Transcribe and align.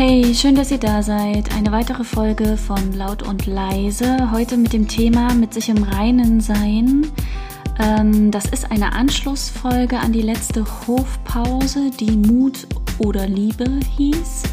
Hey, 0.00 0.32
schön, 0.32 0.54
dass 0.54 0.70
ihr 0.70 0.78
da 0.78 1.02
seid. 1.02 1.52
Eine 1.56 1.72
weitere 1.72 2.04
Folge 2.04 2.56
von 2.56 2.92
Laut 2.92 3.24
und 3.24 3.46
Leise. 3.46 4.30
Heute 4.30 4.56
mit 4.56 4.72
dem 4.72 4.86
Thema 4.86 5.34
mit 5.34 5.52
sich 5.52 5.68
im 5.68 5.82
Reinen 5.82 6.40
sein. 6.40 7.10
Ähm, 7.80 8.30
das 8.30 8.46
ist 8.46 8.70
eine 8.70 8.92
Anschlussfolge 8.92 9.98
an 9.98 10.12
die 10.12 10.22
letzte 10.22 10.64
Hofpause, 10.86 11.90
die 11.98 12.12
Mut 12.12 12.68
oder 12.98 13.26
Liebe 13.26 13.80
hieß. 13.96 14.44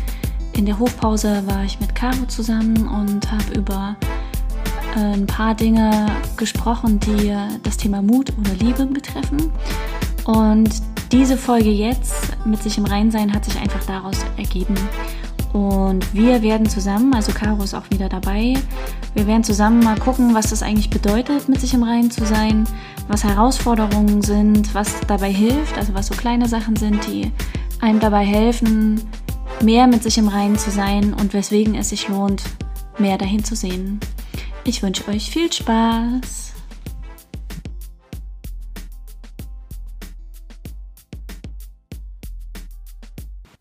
In 0.54 0.66
der 0.66 0.80
Hofpause 0.80 1.44
war 1.46 1.64
ich 1.64 1.80
mit 1.80 1.94
Caro 1.94 2.26
zusammen 2.28 2.88
und 2.88 3.32
habe 3.32 3.54
über 3.56 3.96
äh, 4.96 5.14
ein 5.14 5.28
paar 5.28 5.54
Dinge 5.54 6.08
gesprochen, 6.38 7.00
die 7.00 7.32
das 7.62 7.78
Thema 7.78 8.02
Mut 8.02 8.34
oder 8.40 8.56
Liebe 8.56 8.88
betreffen. 8.88 9.52
Und 10.26 10.72
diese 11.12 11.38
Folge 11.38 11.70
jetzt 11.70 12.36
mit 12.48 12.64
sich 12.64 12.80
im 12.80 12.86
Reinen 12.86 13.12
sein 13.12 13.32
hat 13.32 13.46
sich 13.46 13.60
einfach 13.60 13.86
daraus 13.86 14.18
ergeben. 14.38 14.74
Und 15.56 16.14
wir 16.14 16.42
werden 16.42 16.68
zusammen, 16.68 17.14
also 17.14 17.32
Caro 17.32 17.64
ist 17.64 17.74
auch 17.74 17.90
wieder 17.90 18.10
dabei, 18.10 18.56
wir 19.14 19.26
werden 19.26 19.46
zusammen 19.46 19.80
mal 19.80 19.98
gucken, 19.98 20.34
was 20.34 20.50
das 20.50 20.62
eigentlich 20.62 20.90
bedeutet, 20.90 21.48
mit 21.48 21.62
sich 21.62 21.74
im 21.74 21.84
Reinen 21.84 22.12
zu 22.12 22.26
sein, 22.26 22.68
was 23.08 23.24
Herausforderungen 23.24 24.22
sind, 24.22 24.76
was 24.76 25.00
dabei 25.08 25.32
hilft, 25.32 25.78
also 25.78 25.94
was 25.94 26.08
so 26.08 26.14
kleine 26.14 26.50
Sachen 26.50 26.76
sind, 26.76 27.08
die 27.08 27.32
einem 27.80 28.02
dabei 28.02 28.26
helfen, 28.26 29.00
mehr 29.64 29.88
mit 29.88 30.04
sich 30.04 30.18
im 30.18 30.28
Reinen 30.28 30.58
zu 30.58 30.72
sein 30.72 31.14
und 31.14 31.34
weswegen 31.34 31.76
es 31.76 31.88
sich 31.88 32.10
lohnt, 32.10 32.44
mehr 33.00 33.18
dahin 33.18 33.46
zu 33.46 33.56
sehen. 33.56 34.02
Ich 34.66 34.84
wünsche 34.84 35.08
euch 35.08 35.32
viel 35.32 35.54
Spaß. 35.54 36.55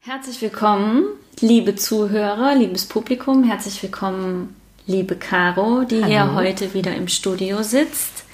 Herzlich 0.07 0.43
willkommen 0.43 1.05
Liebe 1.41 1.77
Zuhörer, 1.77 2.55
liebes 2.55 2.85
Publikum, 2.85 3.43
herzlich 3.43 3.83
willkommen, 3.83 4.55
liebe 4.87 5.17
Caro, 5.17 5.85
die 5.85 6.03
Hallo. 6.03 6.07
hier 6.07 6.35
heute 6.35 6.75
wieder 6.75 6.95
im 6.95 7.09
Studio 7.09 7.63
sitzt. 7.63 8.27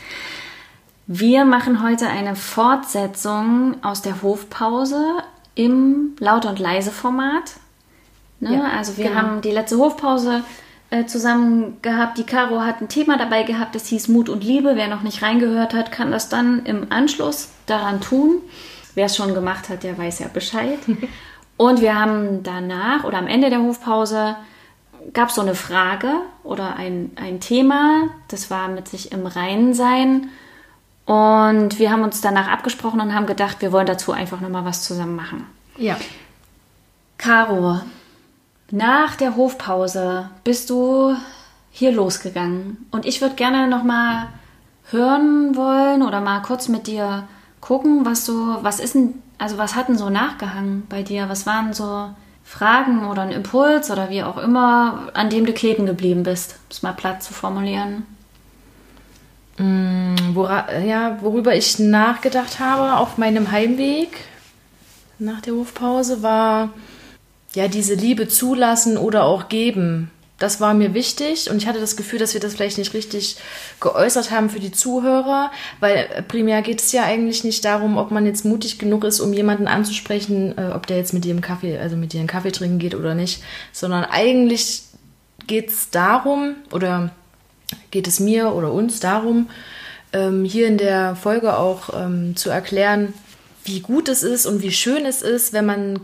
Wir 1.07 1.45
machen 1.45 1.81
heute 1.81 2.09
eine 2.09 2.35
Fortsetzung 2.35 3.77
aus 3.85 4.03
der 4.03 4.21
Hofpause 4.21 5.01
im 5.55 6.17
Laut- 6.19 6.45
und 6.45 6.59
Leise-Format. 6.59 7.53
Ne? 8.41 8.57
Ja, 8.57 8.77
also 8.77 8.97
wir 8.97 9.05
genau. 9.05 9.21
haben 9.21 9.41
die 9.41 9.53
letzte 9.53 9.79
Hofpause 9.79 10.43
äh, 10.91 11.05
zusammen 11.07 11.81
gehabt. 11.83 12.19
Die 12.19 12.25
Caro 12.25 12.63
hat 12.63 12.81
ein 12.81 12.89
Thema 12.89 13.17
dabei 13.17 13.45
gehabt, 13.45 13.77
das 13.77 13.87
hieß 13.87 14.09
Mut 14.09 14.29
und 14.29 14.43
Liebe. 14.43 14.73
Wer 14.75 14.89
noch 14.89 15.03
nicht 15.03 15.23
reingehört 15.23 15.73
hat, 15.73 15.93
kann 15.93 16.11
das 16.11 16.29
dann 16.29 16.67
im 16.67 16.91
Anschluss 16.91 17.51
daran 17.67 18.01
tun. 18.01 18.39
Wer 18.97 19.07
es 19.07 19.15
schon 19.15 19.35
gemacht 19.35 19.69
hat, 19.69 19.85
der 19.85 19.97
weiß 19.97 20.19
ja 20.19 20.27
Bescheid. 20.27 20.81
Und 21.61 21.83
wir 21.83 21.95
haben 21.95 22.43
danach 22.43 23.05
oder 23.05 23.19
am 23.19 23.27
Ende 23.27 23.51
der 23.51 23.61
Hofpause 23.61 24.35
gab 25.13 25.29
es 25.29 25.35
so 25.35 25.43
eine 25.43 25.55
Frage 25.55 26.15
oder 26.43 26.77
ein, 26.77 27.11
ein 27.17 27.39
Thema, 27.39 28.09
das 28.29 28.51
war 28.51 28.69
mit 28.69 28.89
sich 28.89 29.13
im 29.13 29.27
Reinen 29.27 29.75
sein. 29.75 30.31
Und 31.05 31.79
wir 31.79 31.91
haben 31.91 32.03
uns 32.03 32.23
danach 32.23 32.49
abgesprochen 32.49 32.99
und 33.03 33.15
haben 33.15 33.27
gedacht, 33.27 33.59
wir 33.61 33.73
wollen 33.73 33.85
dazu 33.85 34.13
einfach 34.13 34.41
nochmal 34.41 34.65
was 34.65 34.85
zusammen 34.85 35.15
machen. 35.17 35.47
Ja. 35.77 35.99
Caro, 37.19 37.81
nach 38.71 39.17
der 39.17 39.37
Hofpause 39.37 40.31
bist 40.45 40.71
du 40.71 41.15
hier 41.71 41.93
losgegangen. 41.93 42.87
Und 42.91 43.05
ich 43.05 43.21
würde 43.21 43.35
gerne 43.35 43.69
nochmal 43.69 44.29
hören 44.91 45.55
wollen 45.57 46.01
oder 46.01 46.23
mal 46.23 46.41
kurz 46.41 46.69
mit 46.69 46.87
dir 46.87 47.29
gucken, 47.61 48.05
was 48.05 48.27
so, 48.27 48.59
was 48.63 48.81
ist 48.81 48.95
denn 48.95 49.15
also 49.41 49.57
was 49.57 49.75
hat 49.75 49.89
denn 49.89 49.97
so 49.97 50.11
nachgehangen 50.11 50.83
bei 50.91 51.03
dir? 51.03 51.31
Was 51.31 51.47
waren 51.47 51.73
so 51.73 52.11
Fragen 52.45 53.07
oder 53.09 53.23
ein 53.23 53.31
Impuls 53.31 53.91
oder 53.91 54.11
wie 54.11 54.23
auch 54.23 54.37
immer, 54.37 55.09
an 55.15 55.31
dem 55.31 55.47
du 55.47 55.55
kleben 55.55 55.87
geblieben 55.87 56.25
bist, 56.25 56.53
um 56.53 56.67
es 56.71 56.83
mal 56.83 56.93
platt 56.93 57.23
zu 57.23 57.33
formulieren? 57.33 58.05
Mm, 59.57 60.35
wora, 60.35 60.79
ja, 60.81 61.17
worüber 61.23 61.55
ich 61.55 61.79
nachgedacht 61.79 62.61
habe 62.61 62.99
auf 62.99 63.17
meinem 63.17 63.51
Heimweg 63.51 64.11
nach 65.19 65.41
der 65.41 65.55
Hofpause 65.55 66.23
war 66.23 66.71
ja 67.55 67.67
diese 67.67 67.95
Liebe 67.95 68.29
zulassen 68.29 68.99
oder 68.99 69.25
auch 69.25 69.49
geben 69.49 70.11
das 70.41 70.59
war 70.59 70.73
mir 70.73 70.95
wichtig 70.95 71.51
und 71.51 71.59
ich 71.59 71.69
hatte 71.69 71.81
das 71.81 71.97
Gefühl, 71.97 72.19
dass 72.19 72.33
wir 72.33 72.41
das 72.41 72.55
vielleicht 72.55 72.79
nicht 72.79 72.95
richtig 72.95 73.37
geäußert 73.79 74.31
haben 74.31 74.49
für 74.49 74.59
die 74.59 74.73
Zuhörer, 74.73 75.53
weil 75.81 76.25
primär 76.29 76.63
geht 76.63 76.81
es 76.81 76.93
ja 76.93 77.05
eigentlich 77.05 77.45
nicht 77.45 77.63
darum, 77.67 77.99
ob 77.99 78.11
man 78.11 78.25
jetzt 78.25 78.47
mutig 78.47 78.79
genug 78.79 79.05
ist, 79.05 79.21
um 79.21 79.35
jemanden 79.35 79.69
anzusprechen, 79.69 80.57
äh, 80.57 80.71
ob 80.75 80.87
der 80.87 80.97
jetzt 80.97 81.13
mit 81.13 81.25
dir 81.25 81.33
im 81.33 81.43
Kaffee, 81.43 81.79
also 81.79 81.95
mit 81.95 82.15
dir 82.15 82.21
einen 82.21 82.27
Kaffee 82.27 82.53
trinken 82.53 82.79
geht 82.79 82.95
oder 82.95 83.15
nicht, 83.15 83.43
sondern 83.71 84.05
eigentlich 84.05 84.85
geht 85.47 85.69
es 85.69 85.91
darum 85.91 86.55
oder 86.73 87.11
geht 87.91 88.09
es 88.09 88.19
mir 88.19 88.55
oder 88.55 88.73
uns 88.73 88.99
darum, 88.99 89.51
ähm, 90.15 90.47
hier 90.47 90.67
in 90.69 90.79
der 90.79 91.17
Folge 91.17 91.59
auch 91.59 91.91
ähm, 91.95 92.35
zu 92.35 92.49
erklären, 92.49 93.13
wie 93.65 93.81
gut 93.81 94.09
es 94.09 94.23
ist 94.23 94.47
und 94.47 94.63
wie 94.63 94.73
schön 94.73 95.05
es 95.05 95.21
ist, 95.21 95.53
wenn 95.53 95.67
man 95.67 96.01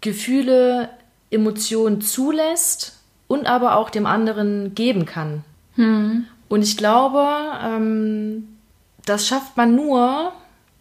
Gefühle, 0.00 0.88
Emotionen 1.30 2.00
zulässt 2.00 2.93
und 3.34 3.46
aber 3.46 3.76
auch 3.76 3.90
dem 3.90 4.06
anderen 4.06 4.74
geben 4.74 5.04
kann. 5.04 5.44
Hm. 5.74 6.26
Und 6.48 6.62
ich 6.62 6.76
glaube, 6.76 7.26
ähm, 7.62 8.48
das 9.04 9.26
schafft 9.26 9.56
man 9.56 9.74
nur, 9.74 10.32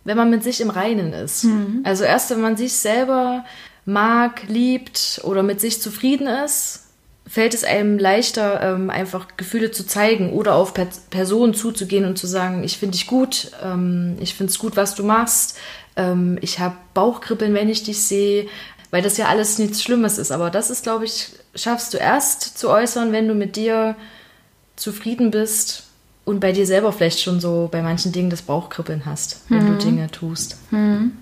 wenn 0.04 0.18
man 0.18 0.30
mit 0.30 0.44
sich 0.44 0.62
im 0.62 0.70
Reinen 0.70 1.14
ist. 1.14 1.44
Hm. 1.44 1.82
Also 1.84 2.04
erst, 2.04 2.30
wenn 2.30 2.42
man 2.42 2.58
sich 2.58 2.74
selber 2.74 3.44
mag, 3.86 4.44
liebt 4.48 5.22
oder 5.24 5.44
mit 5.44 5.60
sich 5.60 5.82
zufrieden 5.82 6.28
ist, 6.28 6.84
fällt 7.26 7.54
es 7.54 7.64
einem 7.64 7.98
leichter, 7.98 8.62
ähm, 8.62 8.90
einfach 8.90 9.28
Gefühle 9.38 9.72
zu 9.72 9.86
zeigen 9.86 10.34
oder 10.34 10.56
auf 10.56 10.74
per 10.74 10.88
Personen 11.10 11.54
zuzugehen 11.54 12.06
und 12.06 12.18
zu 12.18 12.28
sagen, 12.28 12.64
ich 12.64 12.78
finde 12.78 12.94
dich 12.94 13.08
gut, 13.08 13.52
ähm, 13.64 14.18
ich 14.20 14.36
finde 14.36 14.52
es 14.52 14.60
gut, 14.60 14.76
was 14.76 14.94
du 14.94 15.04
machst, 15.04 15.58
ähm, 15.96 16.38
ich 16.42 16.60
habe 16.60 16.76
Bauchkribbeln, 16.94 17.54
wenn 17.54 17.70
ich 17.70 17.84
dich 17.84 18.02
sehe, 18.02 18.48
weil 18.94 19.02
das 19.02 19.18
ja 19.18 19.26
alles 19.26 19.58
nichts 19.58 19.82
Schlimmes 19.82 20.20
ist. 20.20 20.32
Aber 20.32 20.52
das 20.52 20.70
ist, 20.70 20.84
glaube 20.84 21.06
ich, 21.06 21.30
schaffst 21.56 21.96
du 21.96 21.98
erst 21.98 22.60
zu 22.60 22.70
äußern, 22.70 23.12
wenn 23.12 23.28
du 23.28 23.34
mit 23.34 23.56
dir 23.56 23.96
zufrieden 24.76 25.32
bist 25.32 25.86
und 26.26 26.40
bei 26.40 26.52
dir 26.52 26.68
selber 26.68 26.94
vielleicht 26.94 27.20
schon 27.20 27.40
so 27.40 27.70
bei 27.72 27.82
manchen 27.82 28.12
Dingen 28.12 28.30
das 28.30 28.44
Bauchkribbeln 28.44 29.08
hast, 29.08 29.42
wenn 29.50 29.64
mhm. 29.64 29.80
du 29.80 29.84
Dinge 29.84 30.12
tust. 30.12 30.58
Mhm. 30.70 31.14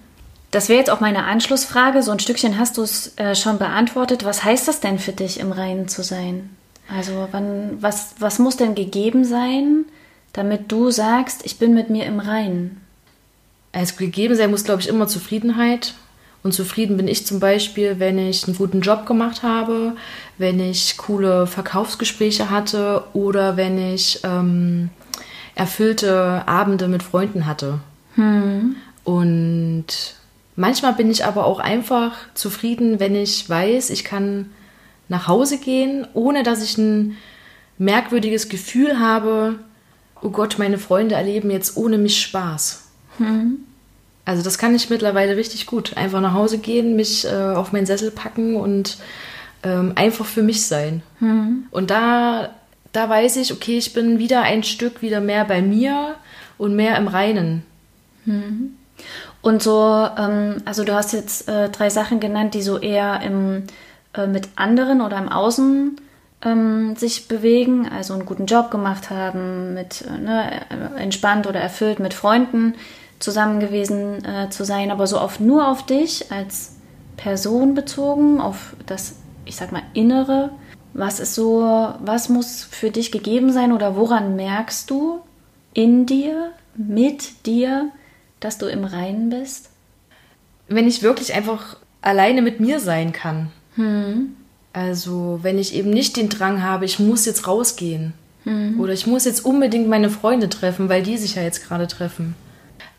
Das 0.52 0.68
wäre 0.68 0.80
jetzt 0.80 0.90
auch 0.90 1.00
meine 1.00 1.24
Anschlussfrage. 1.24 2.04
So 2.04 2.12
ein 2.12 2.20
Stückchen 2.20 2.59
hast 2.59 2.78
du 2.78 2.82
es 2.82 3.18
äh, 3.18 3.36
schon 3.36 3.58
beantwortet. 3.58 4.26
Was 4.26 4.44
heißt 4.44 4.68
das 4.68 4.82
denn 4.82 5.00
für 5.00 5.14
dich, 5.14 5.40
im 5.40 5.53
Reinen 5.53 5.88
zu 5.88 6.03
sein? 6.03 6.50
Also 6.94 7.30
wann, 7.32 7.82
was, 7.82 8.16
was 8.20 8.38
muss 8.38 8.58
denn 8.58 8.76
gegeben 8.76 9.24
sein, 9.24 9.86
damit 10.34 10.70
du 10.74 10.92
sagst, 10.92 11.46
ich 11.46 11.58
bin 11.58 11.74
mit 11.74 11.90
mir 11.90 12.06
im 12.06 12.20
Reinen? 12.20 12.82
Also 13.72 13.96
gegeben 13.96 14.36
sein 14.36 14.52
muss, 14.52 14.66
glaube 14.66 14.82
ich, 14.82 14.90
immer 14.90 15.08
Zufriedenheit 15.08 15.94
und 16.44 16.53
zufrieden 16.53 16.97
bin 16.97 17.07
ich 17.07 17.25
zum 17.25 17.40
Beispiel, 17.40 18.00
wenn 18.00 18.18
ich 18.18 18.47
einen 18.47 18.57
guten 18.57 18.81
Job 18.81 19.06
gemacht 19.06 19.44
habe, 19.44 19.96
wenn 20.38 20.59
ich 20.59 20.97
coole 20.97 21.46
Verkaufsgespräche 21.46 22.50
hatte 22.50 23.03
oder 23.13 23.57
wenn 23.57 23.94
ich 23.94 24.22
ähm, 24.24 24.90
erfüllte 25.53 26.47
Abende 26.47 26.88
mit 26.88 27.03
Freunden 27.03 27.46
hatte. 27.46 27.79
Hm. 28.16 28.75
Und 29.03 29.85
manchmal 30.56 30.94
bin 30.94 31.12
ich 31.12 31.25
aber 31.25 31.46
auch 31.46 31.59
einfach 31.59 32.13
zufrieden, 32.34 33.00
wenn 33.00 33.16
ich 33.16 33.47
weiß, 33.47 33.91
ich 33.91 34.03
kann 34.03 34.50
nach 35.09 35.28
Hause 35.28 35.59
gehen, 35.59 36.08
ohne 36.13 36.41
dass 36.41 36.63
ich 36.63 36.78
ein 36.78 37.18
merkwürdiges 37.78 38.50
Gefühl 38.50 39.00
habe, 39.00 39.59
oh 40.22 40.29
Gott, 40.29 40.58
meine 40.58 40.79
Freunde 40.79 41.16
erleben 41.16 41.52
jetzt 41.52 41.78
ohne 41.78 42.00
mich 42.00 42.19
Spaß. 42.22 42.84
Hm. 43.18 43.59
Also 44.26 44.44
das 44.44 44.58
kann 44.58 44.76
ich 44.76 44.90
mittlerweile 44.90 45.35
richtig 45.35 45.66
gut. 45.66 45.97
Einfach 45.97 46.22
nach 46.22 46.34
Hause 46.34 46.59
gehen, 46.59 46.96
mich 46.96 47.26
äh, 47.26 47.29
auf 47.29 47.72
meinen 47.72 47.85
Sessel 47.85 48.12
packen 48.12 48.56
und 48.56 48.97
ähm, 49.64 49.94
einfach 49.96 50.26
für 50.26 50.44
mich 50.44 50.66
sein. 50.66 51.02
Mhm. 51.20 51.66
Und 51.72 51.91
da, 51.91 52.50
da 52.91 53.09
weiß 53.09 53.38
ich, 53.38 53.52
okay, 53.52 53.78
ich 53.78 53.94
bin 53.94 54.20
wieder 54.20 54.41
ein 54.41 54.64
Stück 54.64 55.02
wieder 55.02 55.22
mehr 55.22 55.46
bei 55.46 55.62
mir 55.62 56.16
und 56.58 56.76
mehr 56.76 56.97
im 56.97 57.08
Reinen. 57.08 57.64
Mhm. 58.26 58.76
Und 59.41 59.64
so, 59.64 60.08
ähm, 60.18 60.58
also 60.66 60.84
du 60.84 60.94
hast 60.94 61.14
jetzt 61.14 61.50
äh, 61.50 61.70
drei 61.70 61.90
Sachen 61.90 62.20
genannt, 62.20 62.53
die 62.53 62.62
so 62.62 62.78
eher 62.78 63.22
im, 63.22 63.64
äh, 64.14 64.28
mit 64.28 64.50
anderen 64.56 65.02
oder 65.02 65.18
im 65.18 65.29
Außen 65.29 66.00
ähm, 66.44 66.96
sich 66.96 67.28
bewegen, 67.28 67.90
also 67.90 68.14
einen 68.14 68.26
guten 68.26 68.46
Job 68.46 68.70
gemacht 68.70 69.09
haben, 69.09 69.73
mit 69.73 70.03
äh, 70.03 70.18
ne, 70.20 70.62
entspannt 70.97 71.47
oder 71.47 71.59
erfüllt 71.59 72.00
mit 72.00 72.14
Freunden 72.14 72.76
zusammen 73.22 73.59
gewesen 73.59 74.26
äh, 74.26 74.50
zu 74.50 74.66
sein, 74.66 74.91
aber 74.91 75.08
so 75.08 75.20
oft 75.20 75.40
nur 75.40 75.68
auf 75.68 75.85
dich 75.85 76.32
als 76.32 76.76
Person 77.18 77.73
bezogen, 77.73 78.41
auf 78.41 78.76
das, 78.85 79.16
ich 79.46 79.56
sag 79.56 79.72
mal, 79.72 79.84
Innere. 79.94 80.52
Was 80.94 81.20
ist 81.20 81.35
so, 81.35 81.62
was 82.00 82.28
muss 82.28 82.64
für 82.64 82.91
dich 82.91 83.12
gegeben 83.12 83.53
sein 83.53 83.72
oder 83.72 83.96
woran 83.96 84.35
merkst 84.35 84.90
du 84.90 85.22
in 85.73 86.06
dir, 86.06 86.52
mit 86.76 87.46
dir, 87.46 87.91
dass 88.40 88.58
du 88.58 88.66
im 88.66 88.84
Reinen 88.84 89.29
bist? 89.29 89.70
Wenn 90.68 90.88
ich 90.88 91.03
wirklich 91.03 91.34
einfach 91.34 91.78
alleine 92.02 92.41
mit 92.41 92.59
mir 92.59 92.79
sein 92.79 93.14
kann. 93.14 93.52
Hm. 93.76 94.35
Also 94.73 95.40
wenn 95.44 95.59
ich 95.59 95.76
eben 95.76 95.90
nicht 95.90 96.18
den 96.18 96.29
Drang 96.29 96.64
habe, 96.64 96.85
ich 96.85 97.00
muss 97.00 97.26
jetzt 97.26 97.47
rausgehen 97.47 98.14
mhm. 98.46 98.79
oder 98.79 98.94
ich 98.94 99.06
muss 99.06 99.26
jetzt 99.26 99.46
unbedingt 99.46 99.88
meine 99.88 100.09
Freunde 100.09 100.50
treffen, 100.50 100.90
weil 100.90 101.03
die 101.03 101.18
sich 101.18 101.35
ja 101.35 101.41
jetzt 101.41 101.68
gerade 101.68 101.88
treffen. 101.88 102.35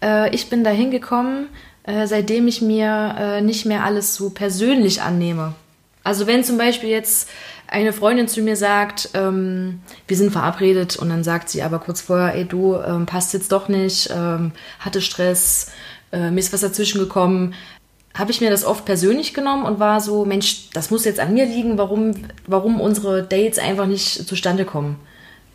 Äh, 0.02 0.34
ich 0.34 0.50
bin 0.50 0.64
da 0.64 0.70
hingekommen, 0.70 1.48
äh, 1.84 2.06
seitdem 2.06 2.48
ich 2.48 2.60
mir 2.60 3.14
äh, 3.18 3.40
nicht 3.40 3.64
mehr 3.64 3.84
alles 3.84 4.14
so 4.14 4.30
persönlich 4.30 5.02
annehme. 5.02 5.54
Also 6.04 6.26
wenn 6.26 6.42
zum 6.44 6.58
Beispiel 6.58 6.90
jetzt 6.90 7.28
eine 7.68 7.92
Freundin 7.92 8.28
zu 8.28 8.42
mir 8.42 8.56
sagt, 8.56 9.10
ähm, 9.14 9.80
wir 10.06 10.16
sind 10.16 10.32
verabredet 10.32 10.96
und 10.96 11.08
dann 11.08 11.24
sagt 11.24 11.48
sie 11.48 11.62
aber 11.62 11.78
kurz 11.78 12.00
vorher, 12.00 12.34
ey 12.34 12.44
du, 12.44 12.76
ähm, 12.76 13.06
passt 13.06 13.32
jetzt 13.32 13.52
doch 13.52 13.68
nicht, 13.68 14.10
ähm, 14.14 14.52
hatte 14.78 15.00
Stress, 15.00 15.70
äh, 16.12 16.30
mir 16.30 16.40
ist 16.40 16.52
was 16.52 16.60
dazwischen 16.60 16.98
gekommen, 16.98 17.54
habe 18.14 18.30
ich 18.30 18.42
mir 18.42 18.50
das 18.50 18.64
oft 18.64 18.84
persönlich 18.84 19.32
genommen 19.32 19.64
und 19.64 19.80
war 19.80 20.00
so, 20.00 20.26
Mensch, 20.26 20.68
das 20.74 20.90
muss 20.90 21.06
jetzt 21.06 21.18
an 21.18 21.32
mir 21.32 21.46
liegen, 21.46 21.78
warum, 21.78 22.12
warum 22.46 22.80
unsere 22.80 23.22
Dates 23.22 23.58
einfach 23.58 23.86
nicht 23.86 24.28
zustande 24.28 24.66
kommen. 24.66 24.98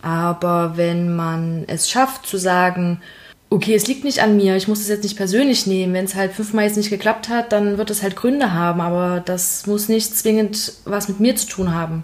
Aber 0.02 0.74
wenn 0.76 1.16
man 1.16 1.66
es 1.68 1.90
schafft 1.90 2.26
zu 2.26 2.38
sagen, 2.38 3.02
okay, 3.50 3.76
es 3.76 3.88
liegt 3.88 4.04
nicht 4.04 4.22
an 4.22 4.36
mir, 4.36 4.56
ich 4.56 4.68
muss 4.68 4.82
es 4.82 4.90
jetzt 4.90 5.04
nicht 5.04 5.18
persönlich 5.18 5.68
nehmen, 5.68 5.94
wenn 5.94 6.06
es 6.06 6.16
halt 6.16 6.34
fünfmal 6.34 6.66
jetzt 6.66 6.78
nicht 6.78 6.90
geklappt 6.90 7.30
hat, 7.30 7.52
dann 7.52 7.78
wird 7.78 7.90
es 7.90 8.04
halt 8.04 8.16
Gründe 8.16 8.54
haben, 8.54 8.82
aber 8.82 9.22
das 9.24 9.68
muss 9.68 9.90
nicht 9.90 10.16
zwingend 10.16 10.74
was 10.86 11.08
mit 11.08 11.20
mir 11.20 11.36
zu 11.36 11.48
tun 11.48 11.74
haben. 11.74 12.04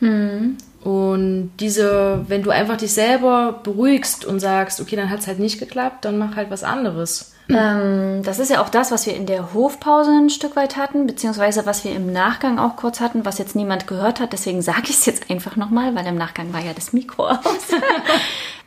Hm. 0.00 0.56
Und 0.82 1.50
diese, 1.58 2.24
wenn 2.28 2.42
du 2.42 2.50
einfach 2.50 2.76
dich 2.76 2.92
selber 2.92 3.60
beruhigst 3.62 4.24
und 4.24 4.40
sagst, 4.40 4.80
okay, 4.80 4.96
dann 4.96 5.10
hat 5.10 5.20
es 5.20 5.26
halt 5.26 5.40
nicht 5.40 5.58
geklappt, 5.58 6.04
dann 6.04 6.18
mach 6.18 6.36
halt 6.36 6.50
was 6.50 6.64
anderes. 6.64 7.32
Ähm, 7.50 8.22
das 8.22 8.38
ist 8.38 8.50
ja 8.50 8.62
auch 8.62 8.68
das, 8.68 8.90
was 8.90 9.06
wir 9.06 9.16
in 9.16 9.26
der 9.26 9.54
Hofpause 9.54 10.10
ein 10.10 10.30
Stück 10.30 10.54
weit 10.54 10.76
hatten, 10.76 11.06
beziehungsweise 11.06 11.64
was 11.66 11.82
wir 11.84 11.94
im 11.94 12.12
Nachgang 12.12 12.58
auch 12.58 12.76
kurz 12.76 13.00
hatten, 13.00 13.24
was 13.24 13.38
jetzt 13.38 13.56
niemand 13.56 13.86
gehört 13.86 14.20
hat. 14.20 14.32
Deswegen 14.32 14.62
sage 14.62 14.84
ich 14.84 14.98
es 14.98 15.06
jetzt 15.06 15.30
einfach 15.30 15.56
nochmal, 15.56 15.94
weil 15.94 16.06
im 16.06 16.16
Nachgang 16.16 16.52
war 16.52 16.60
ja 16.60 16.74
das 16.74 16.92
Mikro 16.92 17.28
aus. 17.28 17.40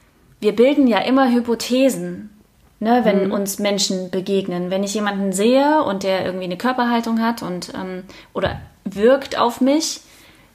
wir 0.42 0.56
bilden 0.56 0.88
ja 0.88 1.00
immer 1.00 1.32
Hypothesen, 1.32 2.30
ne, 2.80 3.02
wenn 3.04 3.28
mhm. 3.28 3.32
uns 3.32 3.60
Menschen 3.60 4.10
begegnen. 4.12 4.70
Wenn 4.70 4.84
ich 4.84 4.94
jemanden 4.94 5.32
sehe 5.32 5.84
und 5.84 6.04
der 6.04 6.26
irgendwie 6.26 6.46
eine 6.46 6.58
Körperhaltung 6.58 7.22
hat 7.22 7.42
und 7.44 7.74
ähm, 7.76 8.04
oder 8.34 8.60
wirkt 8.84 9.38
auf 9.38 9.62
mich, 9.62 10.02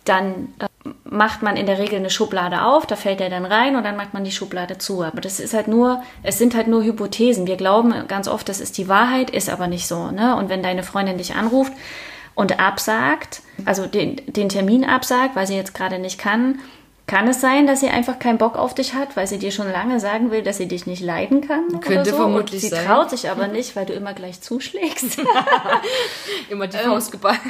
dann 0.05 0.49
äh, 0.59 0.67
macht 1.05 1.43
man 1.43 1.56
in 1.56 1.67
der 1.67 1.79
Regel 1.79 1.99
eine 1.99 2.11
Schublade 2.11 2.62
auf, 2.62 2.87
da 2.87 2.97
fällt 2.97 3.21
er 3.21 3.31
dann 3.31 3.44
rein 3.44 3.77
und 3.77 3.85
dann 3.85 3.97
macht 3.97 4.12
man 4.12 4.25
die 4.25 4.33
Schublade 4.33 4.79
zu. 4.79 5.03
Aber 5.03 5.21
das 5.21 5.41
ist 5.41 5.55
halt 5.55 5.69
nur, 5.69 6.03
es 6.23 6.38
sind 6.38 6.55
halt 6.55 6.69
nur 6.69 6.83
Hypothesen. 6.83 7.47
Wir 7.47 7.56
glauben 7.56 7.94
ganz 8.09 8.29
oft, 8.29 8.49
das 8.49 8.61
ist 8.61 8.79
die 8.79 8.88
Wahrheit, 8.88 9.31
ist 9.31 9.49
aber 9.49 9.69
nicht 9.69 9.87
so. 9.87 10.11
Ne? 10.11 10.37
Und 10.37 10.49
wenn 10.49 10.62
deine 10.62 10.83
Freundin 10.83 11.19
dich 11.19 11.35
anruft 11.35 11.73
und 12.35 12.59
absagt, 12.61 13.43
also 13.65 13.87
den, 13.87 14.21
den 14.27 14.49
Termin 14.49 14.85
absagt, 14.85 15.37
weil 15.37 15.47
sie 15.47 15.56
jetzt 15.56 15.75
gerade 15.75 15.99
nicht 15.99 16.19
kann, 16.19 16.59
kann 17.06 17.29
es 17.29 17.41
sein, 17.41 17.67
dass 17.67 17.81
sie 17.81 17.88
einfach 17.88 18.19
keinen 18.19 18.38
Bock 18.38 18.56
auf 18.56 18.75
dich 18.75 18.94
hat, 18.94 19.17
weil 19.17 19.26
sie 19.26 19.38
dir 19.38 19.53
schon 19.53 19.70
lange 19.70 20.00
sagen 20.00 20.31
will, 20.32 20.43
dass 20.43 20.56
sie 20.56 20.67
dich 20.67 20.87
nicht 20.87 21.03
leiden 21.03 21.41
kann? 21.47 21.81
Könnte 21.81 22.11
so? 22.11 22.17
vermutlich 22.17 22.62
sie 22.62 22.69
sein. 22.69 22.81
Sie 22.81 22.87
traut 22.87 23.11
sich 23.11 23.31
aber 23.31 23.47
nicht, 23.47 23.76
weil 23.76 23.87
du 23.87 23.93
immer 23.93 24.12
gleich 24.12 24.41
zuschlägst. 24.41 25.19
immer 26.50 26.67
die 26.67 26.76
Faust 26.79 27.12
geballt. 27.12 27.41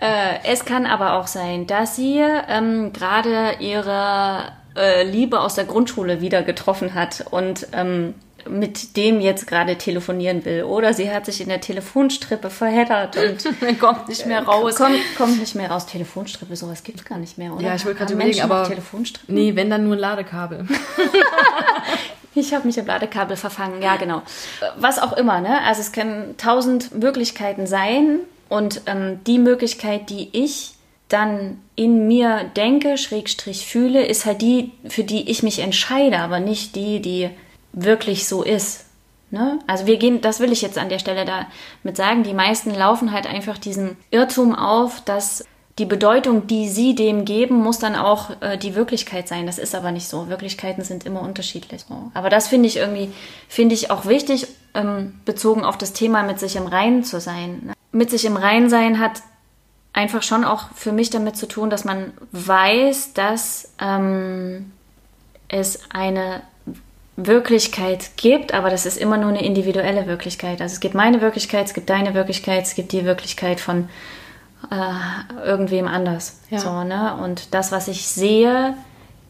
Äh, 0.00 0.44
es 0.44 0.64
kann 0.64 0.86
aber 0.86 1.14
auch 1.14 1.26
sein, 1.26 1.66
dass 1.66 1.96
sie 1.96 2.20
ähm, 2.20 2.92
gerade 2.92 3.56
ihre 3.58 4.52
äh, 4.76 5.02
Liebe 5.02 5.40
aus 5.40 5.56
der 5.56 5.64
Grundschule 5.64 6.20
wieder 6.20 6.44
getroffen 6.44 6.94
hat 6.94 7.24
und 7.32 7.66
ähm, 7.72 8.14
mit 8.48 8.96
dem 8.96 9.20
jetzt 9.20 9.46
gerade 9.46 9.76
telefonieren 9.76 10.44
will. 10.44 10.64
Oder 10.64 10.94
sie 10.94 11.10
hat 11.10 11.26
sich 11.26 11.40
in 11.40 11.48
der 11.48 11.60
Telefonstrippe 11.60 12.50
verheddert 12.50 13.16
und 13.16 13.78
kommt 13.80 14.08
nicht 14.08 14.26
mehr 14.26 14.42
raus. 14.42 14.76
Kommt, 14.76 14.98
kommt 15.16 15.38
nicht 15.38 15.54
mehr 15.54 15.70
raus. 15.70 15.86
Telefonstrippe, 15.86 16.56
sowas 16.56 16.82
gibt 16.82 17.00
es 17.00 17.04
gar 17.04 17.18
nicht 17.18 17.38
mehr, 17.38 17.52
oder? 17.52 17.62
Ja, 17.62 17.74
ich 17.74 17.84
wollte 17.84 17.98
gerade 17.98 18.14
überlegen, 18.14 18.40
aber 18.40 18.64
Telefonstrippen? 18.64 19.34
Nee, 19.34 19.54
wenn 19.56 19.70
dann 19.70 19.84
nur 19.84 19.94
ein 19.94 20.00
Ladekabel. 20.00 20.66
Ich 22.34 22.54
habe 22.54 22.68
mich 22.68 22.78
im 22.78 22.86
Ladekabel 22.86 23.36
verfangen, 23.36 23.82
ja 23.82 23.96
genau. 23.96 24.22
Was 24.76 25.00
auch 25.00 25.14
immer, 25.14 25.40
ne? 25.40 25.60
Also 25.62 25.80
es 25.80 25.90
können 25.90 26.36
tausend 26.36 26.94
Möglichkeiten 26.94 27.66
sein, 27.66 28.20
und 28.48 28.82
ähm, 28.86 29.20
die 29.26 29.38
Möglichkeit, 29.38 30.10
die 30.10 30.28
ich 30.32 30.72
dann 31.08 31.58
in 31.74 32.06
mir 32.06 32.50
denke, 32.56 32.98
Schrägstrich 32.98 33.66
fühle, 33.66 34.04
ist 34.04 34.26
halt 34.26 34.42
die, 34.42 34.72
für 34.88 35.04
die 35.04 35.30
ich 35.30 35.42
mich 35.42 35.60
entscheide, 35.60 36.18
aber 36.18 36.40
nicht 36.40 36.76
die, 36.76 37.00
die 37.00 37.30
wirklich 37.84 38.28
so 38.28 38.42
ist. 38.42 38.84
Ne? 39.30 39.58
Also 39.66 39.86
wir 39.86 39.98
gehen, 39.98 40.20
das 40.20 40.40
will 40.40 40.52
ich 40.52 40.62
jetzt 40.62 40.78
an 40.78 40.88
der 40.88 40.98
Stelle 40.98 41.24
damit 41.24 41.96
sagen, 41.96 42.22
die 42.22 42.34
meisten 42.34 42.74
laufen 42.74 43.12
halt 43.12 43.26
einfach 43.26 43.58
diesen 43.58 43.96
Irrtum 44.10 44.54
auf, 44.54 45.02
dass 45.04 45.44
die 45.78 45.84
Bedeutung, 45.84 46.46
die 46.46 46.68
sie 46.68 46.94
dem 46.94 47.24
geben, 47.24 47.56
muss 47.56 47.78
dann 47.78 47.94
auch 47.94 48.30
äh, 48.40 48.56
die 48.56 48.74
Wirklichkeit 48.74 49.28
sein. 49.28 49.46
Das 49.46 49.58
ist 49.58 49.74
aber 49.74 49.92
nicht 49.92 50.08
so. 50.08 50.28
Wirklichkeiten 50.28 50.82
sind 50.82 51.06
immer 51.06 51.22
unterschiedlich. 51.22 51.82
So. 51.88 52.10
Aber 52.14 52.30
das 52.30 52.48
finde 52.48 52.66
ich 52.66 52.78
irgendwie, 52.78 53.12
finde 53.48 53.74
ich 53.74 53.90
auch 53.90 54.06
wichtig, 54.06 54.48
ähm, 54.74 55.20
bezogen 55.24 55.64
auf 55.64 55.78
das 55.78 55.92
Thema 55.92 56.24
mit 56.24 56.40
sich 56.40 56.56
im 56.56 56.66
Reinen 56.66 57.04
zu 57.04 57.20
sein. 57.20 57.62
Ne? 57.66 57.72
mit 57.92 58.10
sich 58.10 58.24
im 58.24 58.36
Rein 58.36 58.68
sein 58.68 58.98
hat 58.98 59.22
einfach 59.92 60.22
schon 60.22 60.44
auch 60.44 60.68
für 60.74 60.92
mich 60.92 61.10
damit 61.10 61.36
zu 61.36 61.46
tun, 61.46 61.70
dass 61.70 61.84
man 61.84 62.12
weiß, 62.32 63.14
dass 63.14 63.72
ähm, 63.80 64.72
es 65.48 65.80
eine 65.90 66.42
Wirklichkeit 67.20 68.12
gibt, 68.16 68.54
aber 68.54 68.70
das 68.70 68.86
ist 68.86 68.96
immer 68.96 69.16
nur 69.16 69.30
eine 69.30 69.44
individuelle 69.44 70.06
Wirklichkeit. 70.06 70.60
Also 70.60 70.74
es 70.74 70.80
gibt 70.80 70.94
meine 70.94 71.20
Wirklichkeit, 71.20 71.66
es 71.66 71.74
gibt 71.74 71.90
deine 71.90 72.14
Wirklichkeit, 72.14 72.62
es 72.64 72.76
gibt 72.76 72.92
die 72.92 73.04
Wirklichkeit 73.04 73.58
von 73.58 73.88
äh, 74.70 75.44
irgendwem 75.44 75.88
anders. 75.88 76.38
Ja. 76.48 76.60
So, 76.60 76.84
ne? 76.84 77.16
Und 77.20 77.54
das, 77.54 77.72
was 77.72 77.88
ich 77.88 78.06
sehe, 78.06 78.74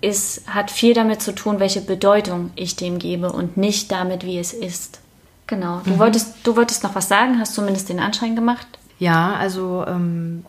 ist, 0.02 0.46
hat 0.48 0.70
viel 0.70 0.92
damit 0.92 1.22
zu 1.22 1.34
tun, 1.34 1.60
welche 1.60 1.80
Bedeutung 1.80 2.50
ich 2.56 2.76
dem 2.76 2.98
gebe 2.98 3.32
und 3.32 3.56
nicht 3.56 3.90
damit, 3.90 4.22
wie 4.24 4.38
es 4.38 4.52
ist. 4.52 5.00
Genau. 5.46 5.80
Du, 5.84 5.92
mhm. 5.92 5.98
wolltest, 5.98 6.34
du 6.44 6.56
wolltest 6.56 6.84
noch 6.84 6.94
was 6.94 7.08
sagen, 7.08 7.40
hast 7.40 7.54
zumindest 7.54 7.88
den 7.88 8.00
Anschein 8.00 8.36
gemacht. 8.36 8.66
Ja, 8.98 9.32
also 9.34 9.84
ähm, 9.88 10.44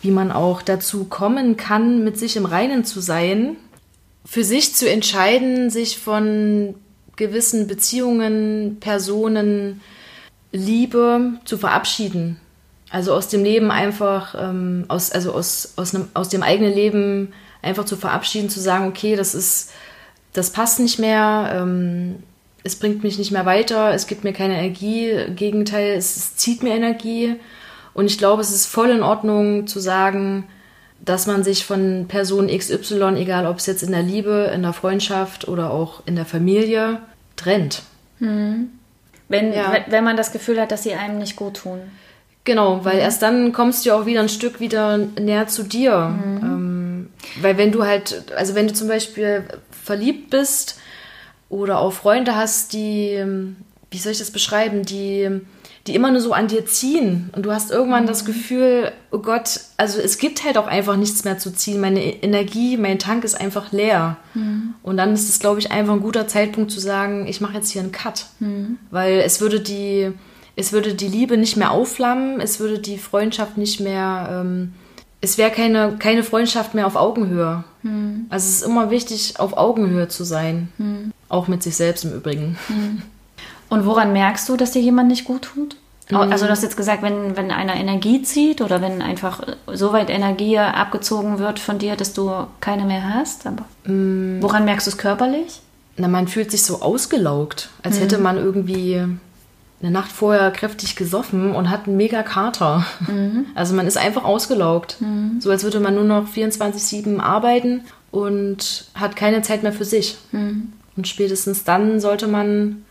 wie 0.00 0.12
man 0.12 0.30
auch 0.30 0.62
dazu 0.62 1.06
kommen 1.06 1.56
kann, 1.56 2.04
mit 2.04 2.20
sich 2.20 2.36
im 2.36 2.46
Reinen 2.46 2.84
zu 2.84 3.00
sein, 3.00 3.56
für 4.24 4.44
sich 4.44 4.76
zu 4.76 4.88
entscheiden, 4.88 5.70
sich 5.70 5.98
von 5.98 6.76
gewissen 7.16 7.66
Beziehungen, 7.66 8.78
Personen, 8.80 9.80
Liebe 10.52 11.32
zu 11.44 11.58
verabschieden. 11.58 12.38
Also 12.90 13.12
aus 13.12 13.28
dem 13.28 13.42
Leben 13.42 13.70
einfach, 13.72 14.36
ähm, 14.38 14.84
aus, 14.88 15.10
also 15.10 15.32
aus, 15.32 15.72
aus, 15.76 15.94
einem, 15.94 16.08
aus 16.14 16.28
dem 16.28 16.44
eigenen 16.44 16.72
Leben 16.72 17.32
einfach 17.60 17.84
zu 17.84 17.96
verabschieden, 17.96 18.48
zu 18.48 18.60
sagen, 18.60 18.86
okay, 18.86 19.16
das 19.16 19.34
ist, 19.34 19.72
das 20.32 20.50
passt 20.50 20.78
nicht 20.78 21.00
mehr, 21.00 21.52
ähm, 21.56 22.16
es 22.62 22.76
bringt 22.76 23.02
mich 23.02 23.18
nicht 23.18 23.32
mehr 23.32 23.46
weiter, 23.46 23.92
es 23.92 24.06
gibt 24.06 24.22
mir 24.22 24.32
keine 24.32 24.56
Energie, 24.56 25.10
im 25.10 25.34
Gegenteil, 25.34 25.96
es, 25.96 26.16
es 26.16 26.36
zieht 26.36 26.62
mir 26.62 26.74
Energie. 26.74 27.36
Und 27.94 28.06
ich 28.06 28.18
glaube, 28.18 28.42
es 28.42 28.52
ist 28.52 28.66
voll 28.66 28.90
in 28.90 29.02
Ordnung 29.02 29.66
zu 29.66 29.80
sagen, 29.80 30.44
dass 31.04 31.26
man 31.26 31.44
sich 31.44 31.66
von 31.66 32.06
Person 32.08 32.46
XY, 32.46 33.16
egal 33.16 33.46
ob 33.46 33.58
es 33.58 33.66
jetzt 33.66 33.82
in 33.82 33.92
der 33.92 34.02
Liebe, 34.02 34.50
in 34.54 34.62
der 34.62 34.72
Freundschaft 34.72 35.48
oder 35.48 35.70
auch 35.70 36.02
in 36.06 36.16
der 36.16 36.24
Familie, 36.24 37.00
trennt. 37.36 37.82
Hm. 38.18 38.70
Wenn, 39.28 39.52
ja. 39.52 39.84
wenn 39.88 40.04
man 40.04 40.16
das 40.16 40.32
Gefühl 40.32 40.60
hat, 40.60 40.70
dass 40.70 40.82
sie 40.82 40.94
einem 40.94 41.18
nicht 41.18 41.36
gut 41.36 41.58
tun. 41.58 41.80
Genau, 42.44 42.84
weil 42.84 42.96
mhm. 42.96 43.00
erst 43.00 43.22
dann 43.22 43.52
kommst 43.52 43.86
du 43.86 43.92
auch 43.92 44.04
wieder 44.04 44.20
ein 44.20 44.28
Stück 44.28 44.60
wieder 44.60 44.98
näher 44.98 45.46
zu 45.46 45.62
dir. 45.62 45.96
Mhm. 46.08 46.42
Ähm, 46.42 47.08
weil 47.40 47.56
wenn 47.56 47.72
du 47.72 47.84
halt, 47.84 48.32
also 48.36 48.54
wenn 48.54 48.68
du 48.68 48.74
zum 48.74 48.88
Beispiel 48.88 49.44
verliebt 49.70 50.30
bist, 50.30 50.78
oder 51.54 51.78
auch 51.78 51.92
Freunde 51.92 52.34
hast, 52.34 52.72
die, 52.72 53.24
wie 53.90 53.98
soll 53.98 54.12
ich 54.12 54.18
das 54.18 54.32
beschreiben, 54.32 54.82
die, 54.82 55.40
die 55.86 55.94
immer 55.94 56.10
nur 56.10 56.20
so 56.20 56.32
an 56.32 56.48
dir 56.48 56.64
ziehen 56.64 57.28
und 57.36 57.44
du 57.44 57.52
hast 57.52 57.70
irgendwann 57.70 58.04
mhm. 58.04 58.08
das 58.08 58.24
Gefühl, 58.24 58.90
oh 59.10 59.18
Gott, 59.18 59.60
also 59.76 60.00
es 60.00 60.16
gibt 60.16 60.44
halt 60.44 60.56
auch 60.56 60.66
einfach 60.66 60.96
nichts 60.96 61.24
mehr 61.24 61.38
zu 61.38 61.52
ziehen. 61.52 61.80
Meine 61.80 62.00
Energie, 62.22 62.78
mein 62.78 62.98
Tank 62.98 63.22
ist 63.22 63.38
einfach 63.38 63.70
leer. 63.70 64.16
Mhm. 64.32 64.74
Und 64.82 64.96
dann 64.96 65.12
ist 65.12 65.28
es, 65.28 65.40
glaube 65.40 65.58
ich, 65.58 65.72
einfach 65.72 65.92
ein 65.92 66.00
guter 66.00 66.26
Zeitpunkt 66.26 66.70
zu 66.70 66.80
sagen, 66.80 67.26
ich 67.26 67.42
mache 67.42 67.54
jetzt 67.54 67.70
hier 67.70 67.82
einen 67.82 67.92
Cut. 67.92 68.26
Mhm. 68.40 68.78
Weil 68.90 69.20
es 69.20 69.42
würde 69.42 69.60
die, 69.60 70.10
es 70.56 70.72
würde 70.72 70.94
die 70.94 71.08
Liebe 71.08 71.36
nicht 71.36 71.58
mehr 71.58 71.70
aufflammen, 71.70 72.40
es 72.40 72.60
würde 72.60 72.78
die 72.78 72.96
Freundschaft 72.96 73.58
nicht 73.58 73.80
mehr, 73.80 74.28
ähm, 74.30 74.72
es 75.20 75.36
wäre 75.36 75.50
keine, 75.50 75.96
keine 75.98 76.22
Freundschaft 76.22 76.74
mehr 76.74 76.86
auf 76.86 76.96
Augenhöhe. 76.96 77.62
Mhm. 77.82 78.24
Also 78.30 78.48
es 78.48 78.56
ist 78.56 78.62
immer 78.62 78.90
wichtig, 78.90 79.34
auf 79.38 79.54
Augenhöhe 79.54 80.08
zu 80.08 80.24
sein. 80.24 80.68
Mhm. 80.78 81.12
Auch 81.28 81.46
mit 81.46 81.62
sich 81.62 81.76
selbst 81.76 82.04
im 82.04 82.14
Übrigen. 82.14 82.56
Mhm. 83.70 83.76
Und 83.76 83.86
woran 83.86 84.12
merkst 84.12 84.48
du, 84.48 84.56
dass 84.56 84.72
dir 84.72 84.82
jemand 84.82 85.08
nicht 85.08 85.24
gut 85.24 85.42
tut? 85.42 85.76
Mhm. 86.10 86.16
Also 86.16 86.46
du 86.46 86.50
hast 86.50 86.62
jetzt 86.62 86.76
gesagt, 86.76 87.02
wenn, 87.02 87.36
wenn 87.36 87.50
einer 87.50 87.74
Energie 87.74 88.22
zieht 88.22 88.60
oder 88.60 88.80
wenn 88.80 89.02
einfach 89.02 89.42
so 89.72 89.92
weit 89.92 90.10
Energie 90.10 90.58
abgezogen 90.58 91.38
wird 91.38 91.58
von 91.58 91.78
dir, 91.78 91.96
dass 91.96 92.12
du 92.12 92.30
keine 92.60 92.84
mehr 92.84 93.14
hast. 93.14 93.46
Aber 93.46 93.64
mhm. 93.84 94.38
woran 94.40 94.64
merkst 94.64 94.86
du 94.86 94.90
es 94.90 94.98
körperlich? 94.98 95.60
Na, 95.96 96.08
man 96.08 96.26
fühlt 96.28 96.50
sich 96.50 96.64
so 96.64 96.82
ausgelaugt, 96.82 97.68
als 97.84 98.00
hätte 98.00 98.18
man 98.18 98.36
irgendwie 98.36 99.00
eine 99.80 99.90
Nacht 99.92 100.10
vorher 100.10 100.50
kräftig 100.50 100.96
gesoffen 100.96 101.54
und 101.54 101.70
hat 101.70 101.86
einen 101.86 101.96
mega 101.96 102.22
Kater. 102.22 102.84
Mhm. 103.06 103.46
Also 103.54 103.74
man 103.74 103.86
ist 103.86 103.96
einfach 103.96 104.24
ausgelaugt. 104.24 104.96
Mhm. 105.00 105.40
So 105.40 105.50
als 105.50 105.62
würde 105.62 105.78
man 105.78 105.94
nur 105.94 106.04
noch 106.04 106.26
24-7 106.28 107.20
arbeiten 107.20 107.82
und 108.10 108.86
hat 108.94 109.14
keine 109.14 109.42
Zeit 109.42 109.62
mehr 109.62 109.72
für 109.72 109.84
sich. 109.84 110.16
Mhm. 110.32 110.72
Und 110.96 111.06
spätestens 111.06 111.64
dann 111.64 112.00
sollte 112.00 112.26
man 112.26 112.84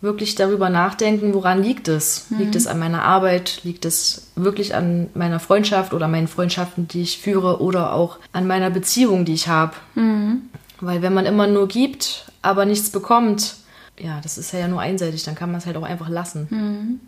wirklich 0.00 0.34
darüber 0.34 0.70
nachdenken, 0.70 1.34
woran 1.34 1.62
liegt 1.62 1.88
es? 1.88 2.26
Mhm. 2.30 2.38
Liegt 2.38 2.56
es 2.56 2.66
an 2.66 2.78
meiner 2.78 3.02
Arbeit? 3.02 3.60
Liegt 3.64 3.84
es 3.84 4.30
wirklich 4.34 4.74
an 4.74 5.08
meiner 5.14 5.40
Freundschaft 5.40 5.92
oder 5.92 6.08
meinen 6.08 6.28
Freundschaften, 6.28 6.88
die 6.88 7.02
ich 7.02 7.18
führe 7.18 7.60
oder 7.60 7.92
auch 7.92 8.18
an 8.32 8.46
meiner 8.46 8.70
Beziehung, 8.70 9.24
die 9.24 9.34
ich 9.34 9.48
habe? 9.48 9.72
Mhm. 9.94 10.42
Weil 10.80 11.02
wenn 11.02 11.12
man 11.12 11.26
immer 11.26 11.46
nur 11.46 11.68
gibt, 11.68 12.26
aber 12.40 12.64
nichts 12.64 12.90
bekommt, 12.90 13.56
ja, 13.98 14.20
das 14.22 14.38
ist 14.38 14.52
ja 14.52 14.66
nur 14.66 14.80
einseitig, 14.80 15.24
dann 15.24 15.34
kann 15.34 15.50
man 15.50 15.58
es 15.58 15.66
halt 15.66 15.76
auch 15.76 15.82
einfach 15.82 16.08
lassen. 16.08 16.48
Mhm. 16.50 17.00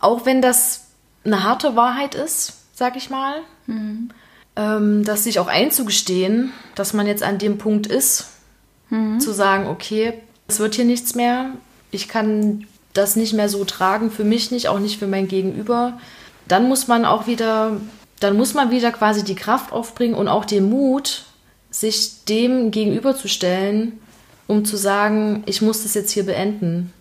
Auch 0.00 0.26
wenn 0.26 0.42
das 0.42 0.86
eine 1.24 1.44
harte 1.44 1.76
Wahrheit 1.76 2.16
ist, 2.16 2.54
sag 2.74 2.96
ich 2.96 3.10
mal, 3.10 3.34
mhm. 3.68 4.10
ähm, 4.56 5.04
dass 5.04 5.24
sich 5.24 5.38
auch 5.38 5.46
einzugestehen, 5.46 6.52
dass 6.74 6.92
man 6.92 7.06
jetzt 7.06 7.22
an 7.22 7.38
dem 7.38 7.58
Punkt 7.58 7.86
ist, 7.86 8.30
mhm. 8.90 9.20
zu 9.20 9.32
sagen, 9.32 9.68
okay, 9.68 10.14
es 10.48 10.58
wird 10.58 10.74
hier 10.74 10.84
nichts 10.84 11.14
mehr, 11.14 11.52
ich 11.92 12.08
kann 12.08 12.66
das 12.92 13.14
nicht 13.14 13.32
mehr 13.32 13.48
so 13.48 13.64
tragen, 13.64 14.10
für 14.10 14.24
mich 14.24 14.50
nicht, 14.50 14.68
auch 14.68 14.80
nicht 14.80 14.98
für 14.98 15.06
mein 15.06 15.28
Gegenüber, 15.28 15.98
dann 16.48 16.68
muss 16.68 16.88
man 16.88 17.04
auch 17.04 17.26
wieder, 17.26 17.76
dann 18.18 18.36
muss 18.36 18.54
man 18.54 18.70
wieder 18.70 18.90
quasi 18.90 19.24
die 19.24 19.36
Kraft 19.36 19.72
aufbringen 19.72 20.14
und 20.14 20.28
auch 20.28 20.44
den 20.44 20.68
Mut, 20.68 21.24
sich 21.70 22.24
dem 22.24 22.70
gegenüberzustellen, 22.70 23.92
um 24.46 24.64
zu 24.64 24.76
sagen, 24.76 25.42
ich 25.46 25.62
muss 25.62 25.84
das 25.84 25.94
jetzt 25.94 26.10
hier 26.10 26.26
beenden. 26.26 26.92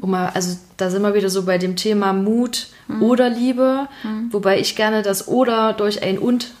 Um 0.00 0.10
mal, 0.10 0.30
also 0.34 0.56
da 0.76 0.90
sind 0.90 1.02
wir 1.02 1.14
wieder 1.14 1.30
so 1.30 1.44
bei 1.44 1.58
dem 1.58 1.76
Thema 1.76 2.12
Mut 2.12 2.68
mhm. 2.88 3.02
oder 3.02 3.28
Liebe, 3.28 3.88
mhm. 4.02 4.32
wobei 4.32 4.58
ich 4.58 4.74
gerne 4.74 5.02
das 5.02 5.28
oder 5.28 5.72
durch 5.74 6.02
ein 6.02 6.18
und 6.18 6.52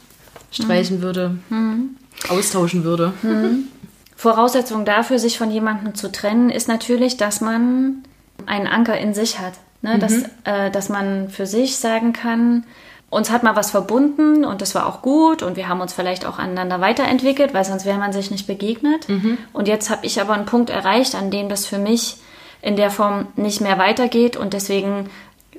streichen 0.52 0.96
hm. 0.96 1.02
würde, 1.02 1.36
hm. 1.48 1.96
austauschen 2.28 2.84
würde. 2.84 3.12
Voraussetzung 4.22 4.84
dafür, 4.84 5.18
sich 5.18 5.36
von 5.36 5.50
jemandem 5.50 5.96
zu 5.96 6.12
trennen, 6.12 6.48
ist 6.48 6.68
natürlich, 6.68 7.16
dass 7.16 7.40
man 7.40 8.04
einen 8.46 8.68
Anker 8.68 8.96
in 8.96 9.14
sich 9.14 9.40
hat. 9.40 9.54
Ne? 9.82 9.98
Dass, 9.98 10.12
mhm. 10.12 10.26
äh, 10.44 10.70
dass 10.70 10.88
man 10.88 11.28
für 11.28 11.44
sich 11.44 11.76
sagen 11.76 12.12
kann, 12.12 12.64
uns 13.10 13.32
hat 13.32 13.42
mal 13.42 13.56
was 13.56 13.72
verbunden 13.72 14.44
und 14.44 14.62
das 14.62 14.76
war 14.76 14.86
auch 14.86 15.02
gut 15.02 15.42
und 15.42 15.56
wir 15.56 15.68
haben 15.68 15.80
uns 15.80 15.92
vielleicht 15.92 16.24
auch 16.24 16.38
aneinander 16.38 16.80
weiterentwickelt, 16.80 17.52
weil 17.52 17.64
sonst 17.64 17.84
wäre 17.84 17.98
man 17.98 18.12
sich 18.12 18.30
nicht 18.30 18.46
begegnet. 18.46 19.08
Mhm. 19.08 19.38
Und 19.52 19.66
jetzt 19.66 19.90
habe 19.90 20.06
ich 20.06 20.20
aber 20.20 20.34
einen 20.34 20.46
Punkt 20.46 20.70
erreicht, 20.70 21.16
an 21.16 21.32
dem 21.32 21.48
das 21.48 21.66
für 21.66 21.78
mich 21.78 22.18
in 22.62 22.76
der 22.76 22.92
Form 22.92 23.26
nicht 23.34 23.60
mehr 23.60 23.76
weitergeht 23.76 24.36
und 24.36 24.52
deswegen 24.52 25.10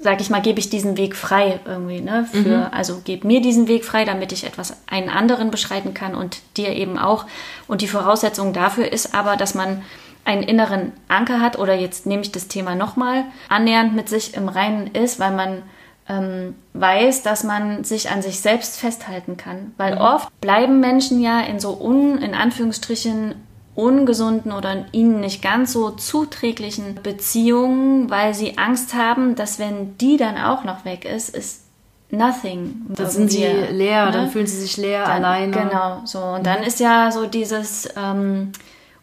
sage 0.04 0.22
ich 0.22 0.30
mal, 0.30 0.42
gebe 0.42 0.60
ich 0.60 0.70
diesen 0.70 0.98
Weg 0.98 1.16
frei 1.16 1.60
irgendwie, 1.66 2.02
ne? 2.02 2.28
Für, 2.32 2.38
mhm. 2.38 2.68
Also 2.72 3.02
gebe 3.04 3.26
mir 3.26 3.42
diesen 3.42 3.68
Weg 3.68 3.86
frei, 3.86 4.06
damit 4.06 4.32
ich 4.32 4.44
etwas 4.44 4.78
einen 4.88 5.10
anderen 5.10 5.50
beschreiten 5.50 5.94
kann 5.94 6.14
und 6.14 6.40
dir 6.58 6.70
eben 6.70 7.00
auch. 7.00 7.26
Und 7.68 7.82
die 7.82 7.88
Voraussetzung 7.88 8.54
dafür 8.54 8.92
ist 8.92 9.16
aber, 9.16 9.38
dass 9.38 9.56
man 9.56 9.82
einen 10.26 10.44
inneren 10.44 10.92
Anker 11.08 11.42
hat 11.42 11.58
oder 11.58 11.74
jetzt 11.74 12.06
nehme 12.06 12.22
ich 12.22 12.32
das 12.32 12.48
Thema 12.48 12.76
nochmal 12.76 13.26
annähernd 13.50 13.96
mit 13.96 14.10
sich 14.10 14.36
im 14.36 14.48
Reinen 14.48 14.88
ist, 14.88 15.20
weil 15.20 15.32
man 15.32 15.64
ähm, 16.08 16.56
weiß, 16.74 17.24
dass 17.24 17.44
man 17.44 17.84
sich 17.84 18.10
an 18.10 18.22
sich 18.22 18.40
selbst 18.40 18.80
festhalten 18.80 19.38
kann. 19.38 19.74
Weil 19.78 19.96
mhm. 19.96 20.02
oft 20.02 20.42
bleiben 20.42 20.80
Menschen 20.80 21.22
ja 21.22 21.42
in 21.42 21.60
so 21.60 21.80
un, 21.80 22.18
in 22.18 22.34
Anführungsstrichen, 22.34 23.36
ungesunden 23.76 24.52
oder 24.52 24.86
ihnen 24.92 25.20
nicht 25.20 25.42
ganz 25.42 25.74
so 25.74 25.92
zuträglichen 25.92 27.00
Beziehungen, 27.02 28.10
weil 28.10 28.34
sie 28.34 28.58
Angst 28.58 28.94
haben, 28.94 29.36
dass 29.36 29.60
wenn 29.60 29.98
die 29.98 30.18
dann 30.18 30.38
auch 30.38 30.64
noch 30.64 30.86
weg 30.86 31.06
ist, 31.06 31.36
ist 31.36 31.64
nothing. 32.12 32.86
Dann 32.90 33.10
sind 33.10 33.32
sie 33.32 33.44
leer, 33.44 34.06
ne? 34.06 34.12
dann 34.12 34.30
fühlen 34.30 34.48
sie 34.48 34.62
sich 34.62 34.78
leer, 34.78 35.06
dann, 35.06 35.24
alleine. 35.24 35.52
Genau, 35.52 36.02
so. 36.06 36.20
Und 36.20 36.46
dann 36.46 36.62
ist 36.62 36.80
ja 36.80 37.12
so 37.12 37.26
dieses, 37.26 37.90
ähm, 37.98 38.52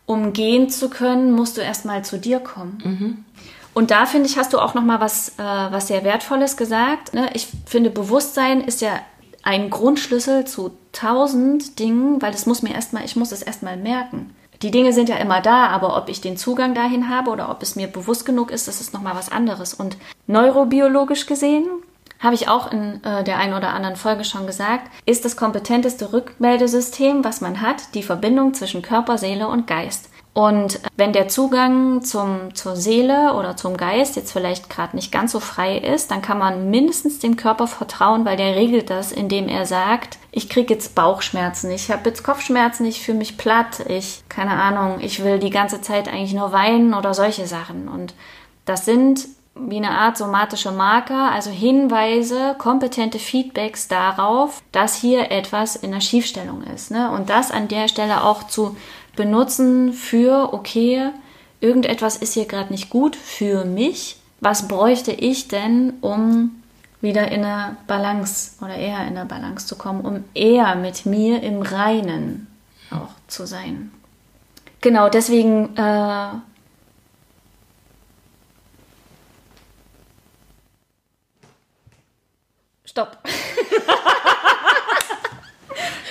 um 0.07 0.33
gehen 0.33 0.71
zu 0.71 0.89
können, 0.89 1.33
musst 1.33 1.57
du 1.57 1.61
erstmal 1.61 2.05
zu 2.05 2.19
dir 2.19 2.39
kommen. 2.39 2.79
Mhm. 2.85 3.25
Und 3.75 3.91
da 3.91 4.07
finde 4.07 4.29
ich, 4.29 4.37
hast 4.37 4.53
du 4.53 4.59
auch 4.59 4.75
noch 4.75 4.83
mal 4.83 5.01
was, 5.01 5.31
äh, 5.31 5.43
was 5.43 5.89
sehr 5.89 6.05
Wertvolles 6.05 6.57
gesagt. 6.57 7.15
Ne? 7.15 7.31
Ich 7.35 7.49
finde, 7.67 7.91
Bewusstsein 7.91 8.61
ist 8.61 8.81
ja 8.81 9.01
ein 9.43 9.71
Grundschlüssel 9.71 10.45
zu 10.45 10.73
tausend 10.93 11.79
Dingen, 11.79 12.21
weil 12.21 12.33
das 12.33 12.47
muss 12.47 12.63
mir 12.63 12.75
erstmal, 12.75 13.05
ich 13.05 13.17
muss 13.17 13.33
es 13.33 13.43
erstmal 13.43 13.77
merken. 13.77 14.35
Die 14.63 14.71
Dinge 14.71 14.93
sind 14.93 15.09
ja 15.09 15.17
immer 15.17 15.41
da, 15.41 15.69
aber 15.69 15.97
ob 15.97 16.09
ich 16.11 16.21
den 16.21 16.37
Zugang 16.37 16.75
dahin 16.75 17.09
habe 17.09 17.31
oder 17.31 17.51
ob 17.51 17.63
es 17.63 17.77
mir 17.77 17.87
bewusst 17.87 18.27
genug 18.27 18.51
ist, 18.51 18.69
das 18.69 18.81
ist 18.81 18.93
noch 18.93 19.01
mal 19.01 19.15
was 19.15 19.33
anderes. 19.33 19.73
Und 19.73 19.97
neurobiologisch 20.27 21.25
gesehen 21.27 21.67
habe 22.19 22.35
ich 22.35 22.49
auch 22.49 22.71
in 22.71 23.03
äh, 23.03 23.25
der 23.25 23.39
einen 23.39 23.55
oder 23.55 23.71
anderen 23.73 23.97
Folge 23.97 24.25
schon 24.25 24.47
gesagt, 24.47 24.91
ist 25.07 25.25
das 25.25 25.39
kompetenteste 25.39 26.13
Rückmeldesystem, 26.13 27.25
was 27.25 27.41
man 27.41 27.63
hat, 27.63 27.95
die 27.95 28.03
Verbindung 28.03 28.53
zwischen 28.53 28.83
Körper, 28.83 29.17
Seele 29.17 29.49
und 29.49 29.67
Geist. 29.67 30.11
Und 30.33 30.81
wenn 30.97 31.13
der 31.13 31.27
Zugang 31.27 32.03
zum, 32.03 32.55
zur 32.55 32.77
Seele 32.77 33.35
oder 33.35 33.57
zum 33.57 33.77
Geist 33.77 34.15
jetzt 34.15 34.31
vielleicht 34.31 34.71
gerade 34.71 34.95
nicht 34.95 35.11
ganz 35.11 35.33
so 35.33 35.41
frei 35.41 35.77
ist, 35.77 36.13
dann 36.13 36.23
kann 36.23 36.39
man 36.39 36.71
mindestens 36.71 37.19
dem 37.19 37.37
Körper 37.37 37.67
vertrauen, 37.67 38.25
weil 38.25 38.37
der 38.37 38.55
regelt 38.55 38.91
das, 38.91 39.11
indem 39.11 39.49
er 39.49 39.67
sagt, 39.67 40.19
ich 40.31 40.49
kriege 40.49 40.73
jetzt 40.73 40.95
Bauchschmerzen, 40.95 41.71
ich 41.73 41.91
habe 41.91 42.09
jetzt 42.09 42.23
Kopfschmerzen, 42.23 42.87
ich 42.87 43.03
fühle 43.03 43.19
mich 43.19 43.39
platt, 43.39 43.81
ich, 43.89 44.23
keine 44.29 44.53
Ahnung, 44.53 45.01
ich 45.01 45.25
will 45.25 45.41
die 45.41 45.51
ganze 45.51 45.81
Zeit 45.81 46.07
eigentlich 46.07 46.35
nur 46.35 46.53
weinen 46.53 46.95
oder 46.95 47.13
solche 47.13 47.47
Sachen. 47.49 47.89
Und 47.89 48.15
das 48.67 48.85
sind 48.85 49.27
wie 49.57 49.77
eine 49.77 49.91
Art 49.91 50.17
somatische 50.17 50.71
Marker, 50.71 51.33
also 51.33 51.51
Hinweise, 51.51 52.55
kompetente 52.57 53.19
Feedbacks 53.19 53.89
darauf, 53.89 54.63
dass 54.73 54.95
hier 54.95 55.31
etwas 55.33 55.77
in 55.77 55.91
der 55.91 56.01
Schiefstellung 56.01 56.63
ist. 56.63 56.91
Ne? 56.91 57.11
Und 57.11 57.31
das 57.31 57.51
an 57.51 57.69
der 57.69 57.89
Stelle 57.89 58.23
auch 58.25 58.45
zu 58.45 58.77
benutzen 59.21 59.93
für, 59.93 60.55
okay, 60.55 61.11
irgendetwas 61.61 62.17
ist 62.17 62.33
hier 62.33 62.47
gerade 62.47 62.73
nicht 62.73 62.89
gut 62.89 63.15
für 63.17 63.67
mich. 63.67 64.17
Was 64.41 64.67
bräuchte 64.67 65.13
ich 65.13 65.47
denn, 65.47 65.93
um 66.01 66.63
wieder 67.03 67.31
in 67.31 67.45
eine 67.45 67.77
Balance 67.87 68.53
oder 68.65 68.75
eher 68.77 69.07
in 69.07 69.19
eine 69.19 69.27
Balance 69.27 69.67
zu 69.67 69.77
kommen, 69.77 70.01
um 70.07 70.25
eher 70.33 70.75
mit 70.75 71.05
mir 71.05 71.43
im 71.43 71.61
Reinen 71.61 72.47
auch 72.91 73.11
zu 73.29 73.45
sein? 73.47 73.93
Genau, 74.81 75.11
deswegen 75.11 75.77
äh, 75.77 76.29
Stopp. 82.87 83.19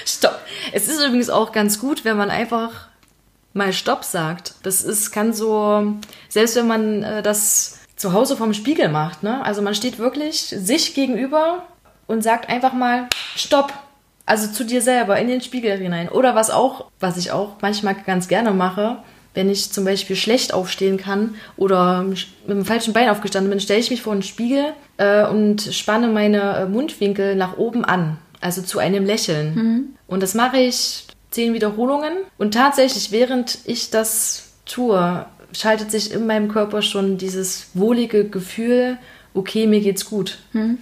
Stopp. 0.06 0.40
Es 0.74 0.88
ist 0.88 1.00
übrigens 1.00 1.32
auch 1.32 1.52
ganz 1.52 1.80
gut, 1.80 2.06
wenn 2.06 2.16
man 2.16 2.30
einfach 2.30 2.89
mal 3.60 3.74
Stopp 3.74 4.04
sagt. 4.04 4.56
Das 4.64 4.84
ist, 4.84 5.12
kann 5.12 5.34
so, 5.34 5.94
selbst 6.30 6.56
wenn 6.56 6.68
man 6.68 7.04
äh, 7.04 7.22
das 7.22 7.78
zu 7.96 8.14
Hause 8.14 8.36
vom 8.36 8.54
Spiegel 8.54 8.90
macht, 8.90 9.22
ne? 9.22 9.44
Also 9.44 9.62
man 9.62 9.76
steht 9.76 10.00
wirklich 10.00 10.40
sich 10.40 10.96
gegenüber 10.96 11.64
und 12.08 12.24
sagt 12.24 12.50
einfach 12.50 12.74
mal 12.74 13.08
Stopp. 13.36 13.72
Also 14.26 14.48
zu 14.52 14.64
dir 14.64 14.82
selber 14.82 15.20
in 15.20 15.28
den 15.28 15.42
Spiegel 15.42 15.78
hinein. 15.78 16.10
Oder 16.10 16.36
was 16.36 16.50
auch, 16.50 16.86
was 17.00 17.18
ich 17.18 17.32
auch 17.32 17.58
manchmal 17.62 17.96
ganz 17.96 18.28
gerne 18.28 18.52
mache, 18.52 18.98
wenn 19.34 19.50
ich 19.50 19.72
zum 19.72 19.86
Beispiel 19.86 20.16
schlecht 20.16 20.54
aufstehen 20.54 20.98
kann 20.98 21.36
oder 21.58 22.04
mit 22.04 22.28
dem 22.48 22.66
falschen 22.66 22.94
Bein 22.94 23.10
aufgestanden 23.10 23.50
bin, 23.50 23.60
stelle 23.60 23.80
ich 23.80 23.92
mich 23.92 24.02
vor 24.02 24.14
den 24.14 24.24
Spiegel 24.24 24.74
äh, 24.98 25.26
und 25.26 25.62
spanne 25.62 26.08
meine 26.08 26.58
äh, 26.58 26.66
Mundwinkel 26.68 27.36
nach 27.36 27.58
oben 27.58 27.84
an. 27.84 28.18
Also 28.42 28.62
zu 28.62 28.80
einem 28.80 29.06
Lächeln. 29.06 29.56
Mhm. 29.56 29.96
Und 30.08 30.24
das 30.24 30.34
mache 30.34 30.58
ich 30.58 31.09
zehn 31.32 31.54
Wiederholungen. 31.54 32.14
Und 32.38 32.54
tatsächlich, 32.54 33.12
während 33.12 33.60
ich 33.66 33.90
das 33.90 34.52
tue, 34.66 35.26
schaltet 35.54 35.92
sich 35.92 36.12
in 36.14 36.28
meinem 36.28 36.50
Körper 36.50 36.82
schon 36.82 37.18
dieses 37.18 37.68
wohlige 37.74 38.28
Gefühl, 38.28 38.98
okay, 39.34 39.68
mir 39.68 39.82
geht's 39.82 40.06
gut. 40.06 40.40
Hm. 40.52 40.78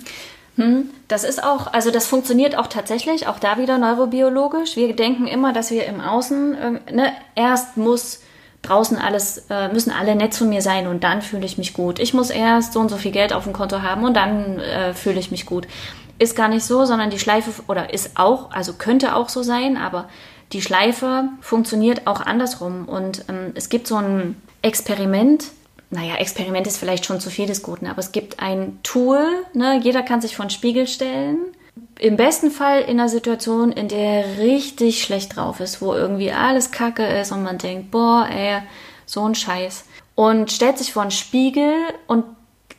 Hm. 0.55 0.89
Das 1.07 1.23
ist 1.23 1.43
auch, 1.43 1.71
also 1.71 1.91
das 1.91 2.07
funktioniert 2.07 2.57
auch 2.57 2.67
tatsächlich, 2.67 3.27
auch 3.27 3.39
da 3.39 3.57
wieder 3.57 3.77
neurobiologisch. 3.77 4.75
Wir 4.75 4.93
denken 4.95 5.27
immer, 5.27 5.53
dass 5.53 5.71
wir 5.71 5.85
im 5.85 6.01
Außen, 6.01 6.55
äh, 6.55 6.93
ne, 6.93 7.13
erst 7.35 7.77
muss 7.77 8.21
draußen 8.63 8.97
alles, 8.97 9.45
äh, 9.49 9.69
müssen 9.71 9.91
alle 9.91 10.15
nett 10.15 10.33
zu 10.33 10.45
mir 10.45 10.61
sein 10.61 10.87
und 10.87 11.03
dann 11.03 11.21
fühle 11.21 11.45
ich 11.45 11.57
mich 11.57 11.73
gut. 11.73 11.99
Ich 11.99 12.13
muss 12.13 12.29
erst 12.29 12.73
so 12.73 12.79
und 12.79 12.89
so 12.89 12.97
viel 12.97 13.11
Geld 13.11 13.33
auf 13.33 13.43
dem 13.43 13.53
Konto 13.53 13.81
haben 13.81 14.03
und 14.03 14.15
dann 14.15 14.59
äh, 14.59 14.93
fühle 14.93 15.19
ich 15.19 15.31
mich 15.31 15.45
gut. 15.45 15.67
Ist 16.19 16.35
gar 16.35 16.47
nicht 16.49 16.65
so, 16.65 16.83
sondern 16.85 17.11
die 17.11 17.19
Schleife, 17.19 17.51
oder 17.67 17.93
ist 17.93 18.11
auch, 18.15 18.51
also 18.51 18.73
könnte 18.73 19.15
auch 19.15 19.29
so 19.29 19.43
sein, 19.43 19.77
aber 19.77 20.09
die 20.53 20.61
Schleife 20.61 21.29
funktioniert 21.41 22.07
auch 22.07 22.21
andersrum. 22.21 22.85
Und 22.85 23.25
ähm, 23.29 23.51
es 23.55 23.69
gibt 23.69 23.87
so 23.87 23.95
ein 23.97 24.41
Experiment. 24.61 25.47
Naja, 25.89 26.15
Experiment 26.15 26.67
ist 26.67 26.77
vielleicht 26.77 27.05
schon 27.05 27.19
zu 27.19 27.29
viel 27.29 27.45
des 27.45 27.63
Guten, 27.63 27.87
aber 27.87 27.99
es 27.99 28.11
gibt 28.11 28.39
ein 28.39 28.79
Tool. 28.83 29.25
Ne? 29.53 29.79
Jeder 29.81 30.03
kann 30.03 30.21
sich 30.21 30.35
vor 30.35 30.45
den 30.45 30.51
Spiegel 30.51 30.87
stellen. 30.87 31.37
Im 31.99 32.17
besten 32.17 32.51
Fall 32.51 32.81
in 32.81 32.99
einer 32.99 33.09
Situation, 33.09 33.71
in 33.71 33.87
der 33.87 34.25
er 34.25 34.37
richtig 34.39 35.03
schlecht 35.03 35.35
drauf 35.35 35.59
ist, 35.59 35.81
wo 35.81 35.93
irgendwie 35.93 36.31
alles 36.31 36.71
kacke 36.71 37.05
ist 37.05 37.31
und 37.31 37.43
man 37.43 37.57
denkt, 37.57 37.91
boah, 37.91 38.27
ey, 38.29 38.61
so 39.05 39.23
ein 39.25 39.35
Scheiß. 39.35 39.85
Und 40.15 40.51
stellt 40.51 40.77
sich 40.77 40.93
vor 40.93 41.03
den 41.03 41.11
Spiegel 41.11 41.73
und 42.07 42.25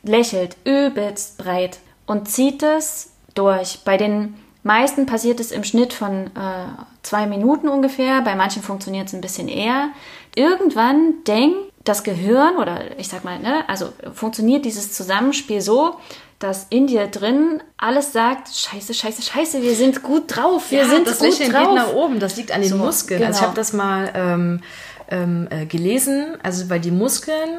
lächelt 0.03 0.57
übelst 0.65 1.37
breit 1.37 1.79
und 2.05 2.29
zieht 2.29 2.63
es 2.63 3.11
durch. 3.35 3.79
Bei 3.85 3.97
den 3.97 4.35
meisten 4.69 5.05
passiert 5.07 5.39
es 5.39 5.51
im 5.51 5.63
Schnitt 5.63 5.93
von 5.93 6.27
äh, 6.27 6.65
zwei 7.01 7.25
Minuten 7.25 7.67
ungefähr, 7.69 8.21
bei 8.21 8.35
manchen 8.35 8.61
funktioniert 8.61 9.07
es 9.07 9.13
ein 9.13 9.21
bisschen 9.21 9.47
eher. 9.47 9.89
Irgendwann 10.35 11.23
denkt 11.27 11.57
das 11.83 12.03
Gehirn 12.03 12.57
oder 12.57 12.99
ich 12.99 13.07
sag 13.07 13.23
mal, 13.23 13.39
ne, 13.39 13.63
also 13.67 13.89
funktioniert 14.13 14.63
dieses 14.65 14.93
Zusammenspiel 14.93 15.61
so, 15.61 15.95
dass 16.37 16.67
in 16.69 16.85
dir 16.85 17.07
drin 17.07 17.61
alles 17.77 18.13
sagt, 18.13 18.47
scheiße, 18.47 18.93
scheiße, 18.93 19.23
scheiße, 19.23 19.61
wir 19.63 19.73
sind 19.75 20.03
gut 20.03 20.23
drauf, 20.27 20.69
wir 20.69 20.79
ja, 20.83 20.85
sind 20.85 21.07
das 21.07 21.17
gut 21.19 21.29
Lächeln 21.29 21.51
drauf. 21.51 21.67
geht 21.67 21.75
nach 21.75 21.93
oben, 21.93 22.19
das 22.19 22.37
liegt 22.37 22.51
an 22.51 22.61
den 22.61 22.69
So, 22.69 22.77
Muskeln. 22.77 23.23
Also 23.23 23.31
ich 23.31 23.37
genau. 23.39 23.47
habe 23.47 23.55
das 23.57 23.73
mal 23.73 24.11
ähm, 24.13 24.61
ähm, 25.09 25.47
äh, 25.49 25.65
gelesen, 25.65 26.37
also 26.43 26.69
weil 26.69 26.79
die 26.79 26.91
Muskeln, 26.91 27.49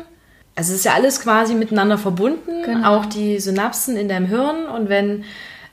also 0.55 0.73
es 0.73 0.79
ist 0.81 0.85
ja 0.85 0.95
alles 0.95 1.21
quasi 1.21 1.55
miteinander 1.55 1.99
verbunden, 1.99 2.63
Genau. 2.65 2.95
auch 2.95 3.07
die 3.07 3.41
Synapsen 3.41 3.97
in 3.97 4.09
deinem 4.09 4.27
Hirn 4.27 4.67
und 4.67 4.89
wenn 4.89 5.25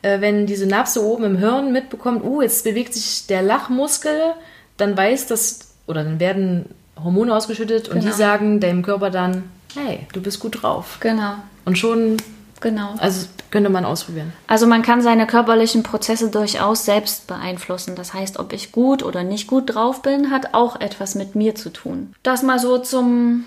äh, 0.08 0.22
wenn 0.22 0.46
die 0.46 0.56
Synapse 0.56 1.04
oben 1.04 1.24
im 1.24 1.38
Hirn 1.38 1.72
mitbekommt, 1.72 2.24
uh, 2.24 2.42
jetzt 2.42 2.64
bewegt 2.64 2.94
sich 2.94 3.28
der 3.28 3.42
Lachmuskel, 3.42 4.34
dann 4.78 4.96
weiß 4.96 5.28
das, 5.28 5.72
oder 5.88 6.04
dann 6.04 6.20
werden 6.20 6.66
Hormone 7.04 7.36
ausgeschüttet 7.36 7.90
und 7.90 8.00
Genau. 8.00 8.06
die 8.12 8.18
sagen 8.18 8.60
deinem 8.60 8.84
Körper 8.84 9.10
dann, 9.10 9.44
hey, 9.76 10.08
du 10.14 10.22
bist 10.22 10.40
gut 10.40 10.64
drauf. 10.64 10.98
Genau, 11.00 11.36
Und 11.66 11.78
schon, 11.78 12.18
genau. 12.60 12.96
also 12.98 13.28
könnte 13.52 13.70
man 13.70 13.86
ausprobieren. 13.86 14.34
Also 14.48 14.68
man 14.68 14.82
kann 14.82 15.02
seine 15.02 15.28
körperlichen 15.28 15.84
Prozesse 15.84 16.30
durchaus 16.30 16.86
selbst 16.86 17.28
beeinflussen. 17.28 17.96
Das 17.96 18.14
heißt, 18.14 18.40
ob 18.40 18.52
ich 18.52 18.72
gut 18.72 19.04
oder 19.04 19.24
nicht 19.24 19.48
gut 19.48 19.74
drauf 19.74 20.02
bin, 20.02 20.32
hat 20.32 20.54
auch 20.54 20.80
etwas 20.82 21.16
mit 21.16 21.36
mir 21.36 21.56
zu 21.56 21.70
tun. 21.70 22.14
Das 22.24 22.44
mal 22.44 22.60
so 22.60 22.78
zum 22.80 23.46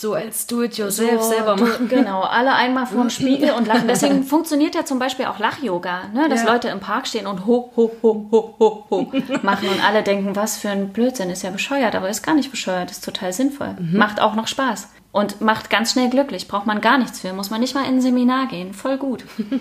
So 0.00 0.14
als 0.14 0.46
Do-it-yourself 0.46 1.22
so, 1.22 1.28
selber 1.30 1.56
machen. 1.56 1.88
Genau, 1.88 2.22
alle 2.22 2.54
einmal 2.54 2.86
vor 2.86 3.00
dem 3.02 3.10
Spiegel 3.18 3.50
und 3.50 3.66
lachen. 3.66 3.88
Deswegen 3.88 4.22
funktioniert 4.22 4.74
ja 4.74 4.84
zum 4.84 4.98
Beispiel 4.98 5.26
auch 5.26 5.38
Lach-Yoga, 5.38 6.08
ne? 6.14 6.28
dass 6.28 6.44
Ja. 6.44 6.52
Leute 6.52 6.68
im 6.68 6.80
Park 6.80 7.06
stehen 7.08 7.26
und 7.26 7.46
ho, 7.46 7.72
ho, 7.76 7.90
ho, 8.02 8.28
ho, 8.30 8.54
ho, 8.58 8.86
ho 8.90 9.12
machen 9.42 9.68
und 9.68 9.84
alle 9.84 10.02
denken, 10.02 10.36
was 10.36 10.56
für 10.56 10.70
ein 10.70 10.90
Blödsinn, 10.92 11.30
ist 11.30 11.42
ja 11.42 11.50
bescheuert, 11.50 11.94
aber 11.96 12.08
ist 12.08 12.22
gar 12.22 12.34
nicht 12.34 12.50
bescheuert, 12.50 12.90
ist 12.90 13.04
total 13.04 13.32
sinnvoll. 13.32 13.74
Mhm. 13.78 13.98
Macht 13.98 14.20
auch 14.20 14.34
noch 14.34 14.46
Spaß 14.46 14.88
und 15.10 15.40
macht 15.40 15.68
ganz 15.70 15.92
schnell 15.92 16.10
glücklich, 16.10 16.46
braucht 16.46 16.66
man 16.66 16.80
gar 16.80 16.98
nichts 16.98 17.20
für, 17.20 17.32
muss 17.32 17.50
man 17.50 17.60
nicht 17.60 17.74
mal 17.74 17.84
in 17.84 17.96
ein 17.96 18.00
Seminar 18.00 18.46
gehen, 18.46 18.72
voll 18.74 18.96
gut. 18.98 19.24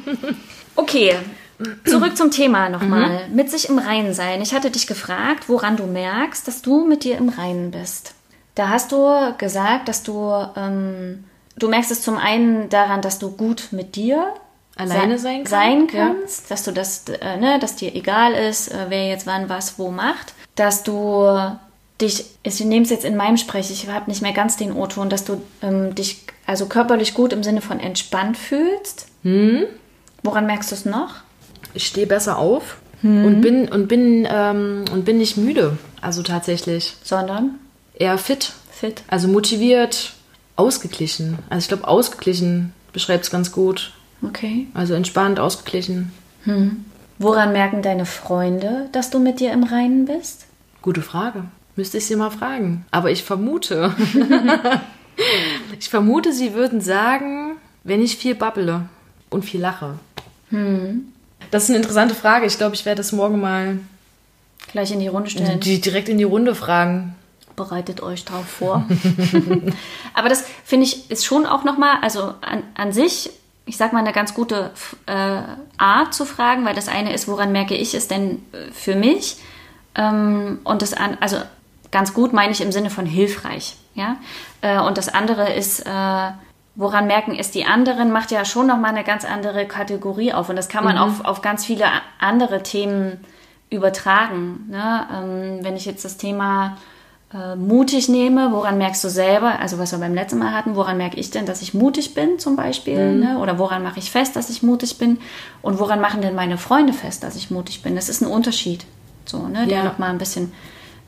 Okay, 0.80 1.16
zurück 1.86 2.16
zum 2.16 2.30
Thema 2.30 2.70
nochmal. 2.70 3.28
Mit 3.34 3.50
sich 3.50 3.68
im 3.68 3.80
Reinen 3.80 4.14
sein. 4.14 4.44
Ich 4.44 4.54
hatte 4.54 4.70
dich 4.70 4.86
gefragt, 4.86 5.50
woran 5.50 5.76
du 5.76 5.88
merkst, 5.88 6.48
dass 6.48 6.62
du 6.62 6.86
mit 6.86 7.04
dir 7.04 7.18
im 7.18 7.30
Reinen 7.30 7.72
bist. 7.72 8.14
Da 8.58 8.70
hast 8.70 8.92
du 8.92 9.08
gesagt, 9.38 9.88
dass 9.88 10.02
du, 10.02 10.32
ähm, 10.56 11.24
du 11.58 11.68
merkst 11.70 11.92
es 11.92 12.02
zum 12.02 12.18
einen 12.18 12.70
daran, 12.70 13.02
dass 13.04 13.20
du 13.20 13.30
gut 13.30 13.68
mit 13.72 13.96
dir 13.96 14.34
Alleine 14.76 15.18
se- 15.18 15.24
sein 15.24 15.44
kann, 15.44 15.48
sein 15.52 15.88
ja. 15.94 16.08
kannst, 16.08 16.50
dass 16.50 16.64
du 16.64 16.72
das, 16.72 17.04
äh, 17.08 17.38
ne, 17.38 17.60
dass 17.60 17.76
dir 17.76 17.94
egal 17.96 18.34
ist, 18.34 18.70
äh, 18.72 18.86
wer 18.90 19.08
jetzt 19.10 19.28
wann 19.28 19.48
was 19.48 19.78
wo 19.78 19.92
macht, 19.92 20.34
dass 20.56 20.82
du 20.82 21.38
dich, 22.02 22.26
ich 22.42 22.60
nehme 22.66 22.84
es 22.84 22.90
jetzt 22.90 23.06
in 23.06 23.16
meinem 23.16 23.38
Sprech, 23.38 23.70
ich 23.70 23.88
habe 23.90 24.10
nicht 24.10 24.24
mehr 24.24 24.34
ganz 24.34 24.58
den 24.58 24.72
O-Ton, 24.72 25.10
dass 25.10 25.24
du 25.24 25.40
ähm, 25.62 25.94
dich 25.94 26.22
also 26.48 26.66
körperlich 26.66 27.14
gut 27.14 27.34
im 27.34 27.44
Sinne 27.44 27.62
von 27.62 27.80
entspannt 27.80 28.38
fühlst. 28.38 29.08
Hm? 29.22 29.66
Woran 30.24 30.48
merkst 30.48 30.72
du 30.72 30.76
es 30.76 30.86
noch? 30.86 31.14
ich 31.74 31.86
stehe 31.86 32.08
besser 32.08 32.38
auf 32.40 32.78
und 33.04 33.42
bin 33.42 33.68
und 33.70 33.88
bin 33.88 34.28
ähm, 34.32 34.86
und 34.92 35.06
bin 35.06 35.20
nicht 35.20 35.38
müde. 35.38 35.78
Also 36.02 36.24
tatsächlich 36.24 36.96
Sondern 37.04 37.60
eher 38.00 38.18
fit, 38.18 38.54
fit. 38.72 39.04
also 39.08 39.28
motiviert, 39.28 40.14
ausgeglichen. 40.56 41.40
Also 41.50 41.66
ich 41.66 41.68
glaube 41.68 41.88
ausgeglichen 41.88 42.74
beschreibt 42.94 43.26
es 43.26 43.32
ganz 43.32 43.52
gut. 43.52 43.94
Okay. 44.24 44.68
Also 44.74 44.94
entspannt, 44.94 45.40
ausgeglichen. 45.40 46.12
Woran 47.20 47.52
merken 47.52 47.82
deine 47.82 48.06
Freunde, 48.06 48.90
dass 48.92 49.10
du 49.10 49.20
mit 49.20 49.40
dir 49.40 49.52
im 49.52 49.64
Reinen 49.64 50.06
bist? 50.06 50.46
Gute 50.82 51.02
Frage. 51.02 51.44
Müsste 51.76 51.98
ich 51.98 52.06
sie 52.06 52.16
mal 52.16 52.32
fragen. 52.32 52.86
Aber 52.90 53.12
ich 53.12 53.24
vermute. 53.24 53.94
ich 55.80 55.90
vermute, 55.90 56.34
sie 56.34 56.54
würden 56.54 56.82
sagen, 56.82 57.58
wenn 57.84 58.02
ich 58.02 58.18
viel 58.18 58.34
babbele 58.34 58.88
und 59.30 59.46
viel 59.46 59.62
lache. 59.62 60.00
Das 61.52 61.64
ist 61.64 61.70
eine 61.70 61.78
interessante 61.78 62.16
Frage. 62.16 62.46
Ich 62.46 62.58
glaube, 62.58 62.76
ich 62.76 62.86
werde 62.86 62.98
das 62.98 63.12
morgen 63.12 63.40
mal 63.40 63.80
Gleich 64.72 64.92
in 64.92 65.00
die 65.00 65.08
Runde 65.08 65.30
stellen. 65.30 65.60
die 65.60 65.80
direkt 65.82 66.10
in 66.10 66.18
die 66.18 66.24
Runde 66.24 66.56
fragen. 66.56 67.16
Bereitet 67.58 68.02
euch 68.02 68.24
drauf 68.24 68.46
vor. 68.48 68.86
Aber 70.14 70.30
das 70.30 70.46
finde 70.64 70.86
ich 70.86 71.12
ist 71.12 71.26
schon 71.26 71.46
auch 71.46 71.64
nochmal, 71.64 71.98
also 72.02 72.36
an, 72.42 72.64
an 72.76 72.94
sich, 72.94 73.32
ich 73.66 73.76
sag 73.76 73.94
mal, 73.94 74.00
eine 74.00 74.14
ganz 74.14 74.34
gute 74.34 74.70
äh, 75.08 75.42
Art 75.78 76.14
zu 76.14 76.26
fragen, 76.26 76.66
weil 76.66 76.76
das 76.76 76.88
eine 76.88 77.14
ist, 77.14 77.28
woran 77.28 77.52
merke 77.52 77.76
ich 77.76 77.96
es 77.96 78.08
denn 78.08 78.46
äh, 78.54 78.72
für 78.72 78.96
mich? 78.96 79.38
Ähm, 79.96 80.60
und 80.64 80.84
das 80.84 80.94
an, 80.94 81.18
also 81.20 81.38
ganz 81.92 82.14
gut 82.14 82.32
meine 82.32 82.52
ich 82.52 82.62
im 82.62 82.72
Sinne 82.72 82.92
von 82.92 83.08
hilfreich, 83.08 83.76
ja. 83.96 84.18
Äh, 84.62 84.80
und 84.80 85.00
das 85.00 85.10
andere 85.10 85.52
ist, 85.54 85.80
äh, 85.80 86.32
woran 86.76 87.08
merken 87.08 87.36
es 87.38 87.50
die 87.50 87.66
anderen, 87.66 88.12
macht 88.12 88.30
ja 88.30 88.46
schon 88.46 88.68
nochmal 88.68 88.92
eine 88.92 89.04
ganz 89.04 89.26
andere 89.26 89.66
Kategorie 89.66 90.32
auf. 90.32 90.48
Und 90.50 90.58
das 90.58 90.70
kann 90.70 90.84
man 90.84 91.00
auf, 91.00 91.26
auf 91.26 91.42
ganz 91.42 91.66
viele 91.66 91.88
andere 92.20 92.62
Themen 92.62 93.20
übertragen. 93.72 94.68
Ne? 94.70 95.08
Ähm, 95.12 95.66
wenn 95.66 95.76
ich 95.76 95.86
jetzt 95.86 96.06
das 96.06 96.18
Thema 96.18 96.78
äh, 97.38 97.56
mutig 97.56 98.10
nehme, 98.10 98.52
woran 98.52 98.78
merkst 98.78 99.04
du 99.04 99.10
selber, 99.10 99.60
also 99.60 99.78
was 99.78 99.92
wir 99.92 100.00
beim 100.00 100.14
letzten 100.16 100.40
Mal 100.40 100.54
hatten, 100.54 100.76
woran 100.76 100.98
merke 100.98 101.18
ich 101.18 101.30
denn, 101.32 101.46
dass 101.46 101.62
ich 101.62 101.74
mutig 101.74 102.14
bin 102.14 102.40
zum 102.40 102.56
Beispiel? 102.56 103.14
Ne? 103.16 103.38
Oder 103.40 103.60
woran 103.60 103.84
mache 103.84 104.00
ich 104.00 104.10
fest, 104.12 104.36
dass 104.36 104.50
ich 104.50 104.64
mutig 104.64 104.98
bin? 104.98 105.20
Und 105.62 105.80
woran 105.80 106.00
machen 106.02 106.22
denn 106.22 106.36
meine 106.36 106.58
Freunde 106.58 106.94
fest, 106.94 107.24
dass 107.24 107.36
ich 107.36 107.52
mutig 107.52 107.82
bin? 107.84 107.96
Das 107.96 108.10
ist 108.10 108.22
ein 108.22 108.28
Unterschied. 108.28 108.86
So, 109.26 109.48
ne? 109.48 109.68
Der 109.68 109.80
Ja. 109.80 109.84
noch 109.84 109.98
mal 109.98 110.10
ein 110.10 110.18
bisschen 110.18 110.52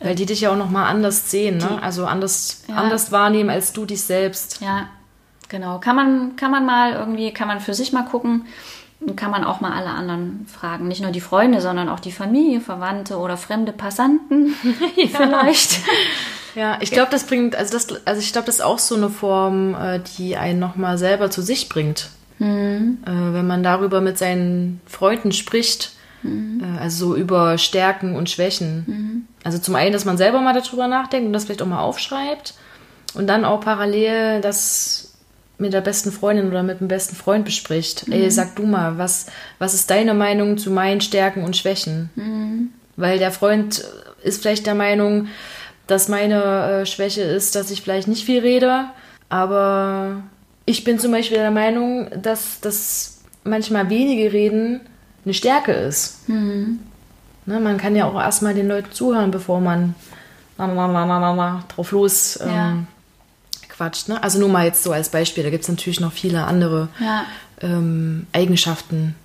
Weil 0.01 0.15
die 0.15 0.25
dich 0.25 0.39
ja 0.41 0.51
auch 0.51 0.55
nochmal 0.55 0.85
anders 0.89 1.29
sehen, 1.29 1.57
ne? 1.57 1.67
Die- 1.77 1.83
Also 1.83 2.05
anders, 2.05 2.63
Ja. 2.69 2.75
anders 2.75 3.11
wahrnehmen 3.11 3.49
als 3.49 3.73
du 3.73 3.85
dich 3.85 4.01
selbst. 4.01 4.61
Ja, 4.61 4.87
genau. 5.49 5.79
Kann 5.79 5.95
man, 5.97 6.35
kann 6.37 6.51
man 6.51 6.65
mal 6.65 6.93
irgendwie, 6.93 7.31
kann 7.33 7.49
man 7.49 7.59
für 7.59 7.73
sich 7.73 7.91
mal 7.91 8.03
gucken. 8.03 8.45
Kann 9.15 9.31
man 9.31 9.43
auch 9.43 9.61
mal 9.61 9.71
alle 9.71 9.89
anderen 9.89 10.45
fragen. 10.47 10.87
Nicht 10.87 11.01
nur 11.01 11.11
die 11.11 11.21
Freunde, 11.21 11.61
sondern 11.61 11.87
auch 11.89 11.99
die 11.99 12.11
Familie, 12.11 12.59
Verwandte 12.59 13.17
oder 13.17 13.37
fremde 13.37 13.71
Passanten 13.71 14.53
vielleicht. 14.95 15.79
Ja, 16.55 16.77
ich 16.81 16.91
glaube, 16.91 17.09
das 17.11 17.25
bringt, 17.25 17.55
also 17.55 17.73
das, 17.73 17.87
also 18.05 18.19
ich 18.21 18.33
glaube, 18.33 18.47
das 18.47 18.55
ist 18.55 18.61
auch 18.61 18.79
so 18.79 18.95
eine 18.95 19.09
Form, 19.09 19.75
äh, 19.75 20.01
die 20.17 20.35
einen 20.35 20.59
nochmal 20.59 20.97
selber 20.97 21.31
zu 21.31 21.41
sich 21.41 21.69
bringt. 21.69 22.09
Mhm. 22.39 22.97
Äh, 23.05 23.33
wenn 23.33 23.47
man 23.47 23.63
darüber 23.63 24.01
mit 24.01 24.17
seinen 24.17 24.81
Freunden 24.85 25.31
spricht, 25.31 25.93
Mhm. 26.21 26.61
äh, 26.61 26.79
also 26.81 27.07
so 27.11 27.15
über 27.15 27.57
Stärken 27.57 28.15
und 28.15 28.29
Schwächen. 28.29 29.27
Also 29.43 29.57
zum 29.57 29.75
einen, 29.75 29.93
dass 29.93 30.05
man 30.05 30.17
selber 30.17 30.41
mal 30.41 30.53
darüber 30.53 30.87
nachdenkt 30.87 31.27
und 31.27 31.33
das 31.33 31.45
vielleicht 31.45 31.61
auch 31.61 31.67
mal 31.67 31.81
aufschreibt 31.81 32.55
und 33.13 33.27
dann 33.27 33.45
auch 33.45 33.61
parallel 33.61 34.41
das 34.41 35.08
mit 35.59 35.73
der 35.73 35.81
besten 35.81 36.11
Freundin 36.11 36.47
oder 36.47 36.63
mit 36.63 36.79
dem 36.79 36.87
besten 36.87 37.15
Freund 37.15 37.45
bespricht. 37.45 38.07
Mhm. 38.07 38.13
Ey, 38.13 38.31
sag 38.31 38.55
du 38.55 38.65
mal, 38.65 38.97
was, 38.97 39.27
was 39.59 39.73
ist 39.73 39.89
deine 39.89 40.13
Meinung 40.13 40.57
zu 40.57 40.71
meinen 40.71 41.01
Stärken 41.01 41.43
und 41.43 41.57
Schwächen? 41.57 42.09
Mhm. 42.15 42.69
Weil 42.95 43.19
der 43.19 43.31
Freund 43.31 43.83
ist 44.23 44.41
vielleicht 44.41 44.65
der 44.65 44.75
Meinung, 44.75 45.27
dass 45.87 46.07
meine 46.07 46.81
äh, 46.81 46.85
Schwäche 46.85 47.21
ist, 47.21 47.55
dass 47.55 47.71
ich 47.71 47.81
vielleicht 47.81 48.07
nicht 48.07 48.25
viel 48.25 48.39
rede, 48.39 48.85
aber 49.29 50.23
ich 50.65 50.83
bin 50.83 50.99
zum 50.99 51.11
Beispiel 51.11 51.37
der 51.37 51.51
Meinung, 51.51 52.09
dass 52.21 52.59
das 52.61 53.21
manchmal 53.43 53.89
wenige 53.89 54.31
Reden 54.31 54.81
eine 55.25 55.33
Stärke 55.33 55.71
ist. 55.71 56.29
Ne, 57.45 57.59
man 57.59 57.77
kann 57.77 57.95
ja 57.95 58.05
auch 58.05 58.19
erstmal 58.19 58.53
den 58.53 58.67
Leuten 58.67 58.91
zuhören, 58.91 59.31
bevor 59.31 59.59
man 59.59 59.95
na, 60.57 60.67
na, 60.67 60.87
na, 60.87 61.05
na, 61.05 61.33
na, 61.33 61.63
drauf 61.73 61.91
los 61.91 62.39
ähm, 62.41 62.49
Ja. 62.49 62.77
Quatscht. 63.79 64.09
Ne? 64.09 64.21
Also 64.21 64.39
nur 64.39 64.49
mal 64.49 64.65
jetzt 64.65 64.83
so 64.83 64.91
als 64.91 65.09
Beispiel, 65.09 65.43
da 65.43 65.49
gibt 65.49 65.63
es 65.63 65.69
natürlich 65.69 65.99
noch 66.01 66.11
viele 66.11 66.43
andere 66.43 66.89
Ja. 66.99 67.25
ähm, 67.61 68.27
Eigenschaften. 68.33 69.15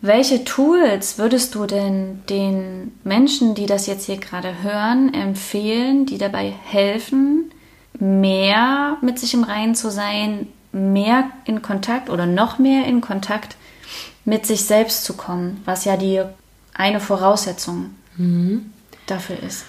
Welche 0.00 0.44
Tools 0.44 1.16
würdest 1.18 1.54
du 1.54 1.66
denn 1.66 2.22
den 2.28 2.92
Menschen, 3.04 3.54
die 3.54 3.66
das 3.66 3.86
jetzt 3.86 4.06
hier 4.06 4.16
gerade 4.18 4.62
hören, 4.62 5.14
empfehlen, 5.14 6.06
die 6.06 6.18
dabei 6.18 6.52
helfen, 6.64 7.52
mehr 8.00 8.96
mit 9.00 9.18
sich 9.20 9.32
im 9.34 9.44
Reinen 9.44 9.74
zu 9.76 9.90
sein, 9.90 10.48
mehr 10.72 11.30
in 11.44 11.62
Kontakt 11.62 12.10
oder 12.10 12.26
noch 12.26 12.58
mehr 12.58 12.84
in 12.86 13.00
Kontakt 13.00 13.56
mit 14.24 14.44
sich 14.44 14.64
selbst 14.64 15.04
zu 15.04 15.14
kommen, 15.14 15.62
was 15.64 15.84
ja 15.84 15.96
die 15.96 16.20
eine 16.74 17.00
Voraussetzung 17.00 17.90
dafür 19.06 19.40
ist? 19.42 19.64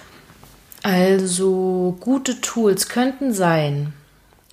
Also 0.84 1.98
gute 2.00 2.40
Tools 2.42 2.88
könnten 2.88 3.34
sein. 3.34 3.94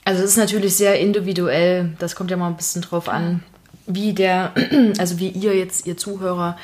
Also 0.05 0.23
es 0.23 0.31
ist 0.31 0.37
natürlich 0.37 0.77
sehr 0.77 0.99
individuell. 0.99 1.95
Das 1.99 2.15
kommt 2.15 2.31
ja 2.31 2.37
mal 2.37 2.49
ein 2.49 2.57
bisschen 2.57 2.83
drauf 2.83 3.09
an, 3.09 3.43
wie 3.87 4.13
der, 4.13 4.53
also 4.99 5.19
wie 5.19 5.29
ihr 5.29 5.57
jetzt, 5.57 5.87
ihr 5.87 5.97
Zuhörer, 5.97 6.57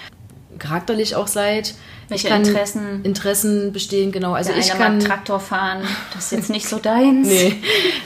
charakterlich 0.58 1.16
auch 1.16 1.26
seid, 1.26 1.74
Welche 2.12 2.28
Interessen? 2.28 3.00
Interessen 3.02 3.72
bestehen, 3.72 4.12
genau. 4.12 4.32
Also 4.34 4.52
ich 4.52 4.68
kann 4.70 5.00
Traktor 5.00 5.40
fahren, 5.40 5.82
das 6.14 6.26
ist 6.26 6.32
jetzt 6.32 6.50
nicht 6.50 6.68
so 6.68 6.78
deins. 6.78 7.28
Nee, 7.28 7.56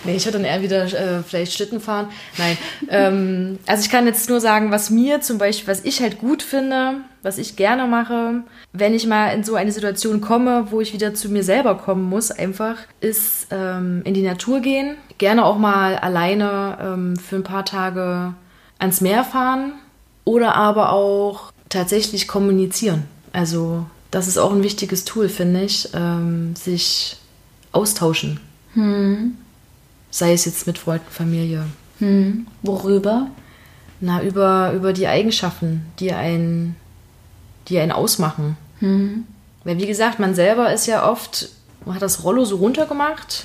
nee, 0.04 0.16
ich 0.16 0.24
würde 0.24 0.38
dann 0.38 0.46
eher 0.46 0.62
wieder 0.62 0.84
äh, 0.84 1.22
vielleicht 1.22 1.52
Schlitten 1.52 1.80
fahren. 1.80 2.08
Nein. 2.38 2.58
ähm, 2.88 3.58
also 3.66 3.82
ich 3.82 3.90
kann 3.90 4.06
jetzt 4.06 4.28
nur 4.28 4.40
sagen, 4.40 4.70
was 4.70 4.90
mir 4.90 5.20
zum 5.20 5.38
Beispiel, 5.38 5.68
was 5.68 5.84
ich 5.84 6.00
halt 6.00 6.18
gut 6.18 6.42
finde, 6.42 6.96
was 7.22 7.38
ich 7.38 7.56
gerne 7.56 7.86
mache, 7.86 8.42
wenn 8.72 8.94
ich 8.94 9.06
mal 9.06 9.30
in 9.30 9.42
so 9.42 9.56
eine 9.56 9.72
Situation 9.72 10.20
komme, 10.20 10.68
wo 10.70 10.80
ich 10.80 10.92
wieder 10.92 11.14
zu 11.14 11.28
mir 11.28 11.42
selber 11.42 11.76
kommen 11.76 12.04
muss, 12.04 12.30
einfach, 12.30 12.76
ist 13.00 13.48
ähm, 13.50 14.02
in 14.04 14.14
die 14.14 14.22
Natur 14.22 14.60
gehen. 14.60 14.96
Gerne 15.18 15.44
auch 15.44 15.58
mal 15.58 15.96
alleine 15.96 16.78
ähm, 16.80 17.16
für 17.16 17.36
ein 17.36 17.42
paar 17.42 17.64
Tage 17.64 18.34
ans 18.78 19.00
Meer 19.00 19.24
fahren 19.24 19.72
oder 20.24 20.54
aber 20.54 20.92
auch 20.92 21.52
tatsächlich 21.68 22.28
kommunizieren. 22.28 23.04
Also 23.32 23.86
das 24.10 24.28
ist 24.28 24.38
auch 24.38 24.52
ein 24.52 24.62
wichtiges 24.62 25.04
Tool, 25.04 25.28
finde 25.28 25.62
ich, 25.62 25.88
ähm, 25.94 26.54
sich 26.56 27.16
austauschen. 27.72 28.40
Sei 30.10 30.32
es 30.32 30.44
jetzt 30.44 30.66
mit 30.66 30.78
Freunden, 30.78 31.06
Familie. 31.10 31.64
Hm. 31.98 32.46
Worüber? 32.62 33.28
Na, 34.00 34.22
über, 34.22 34.72
über 34.74 34.92
die 34.92 35.06
Eigenschaften, 35.06 35.86
die 35.98 36.12
einen, 36.12 36.76
die 37.68 37.78
einen 37.78 37.92
ausmachen. 37.92 38.56
Weil, 39.64 39.78
wie 39.78 39.86
gesagt, 39.86 40.18
man 40.18 40.34
selber 40.34 40.72
ist 40.72 40.86
ja 40.86 41.10
oft, 41.10 41.48
man 41.84 41.94
hat 41.94 42.02
das 42.02 42.22
Rollo 42.22 42.44
so 42.44 42.56
runtergemacht 42.56 43.44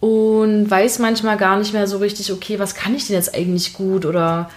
und 0.00 0.70
weiß 0.70 0.98
manchmal 0.98 1.36
gar 1.36 1.58
nicht 1.58 1.72
mehr 1.72 1.86
so 1.86 1.98
richtig, 1.98 2.32
okay, 2.32 2.58
was 2.58 2.74
kann 2.74 2.94
ich 2.94 3.06
denn 3.06 3.16
jetzt 3.16 3.34
eigentlich 3.34 3.74
gut 3.74 4.06
oder 4.06 4.50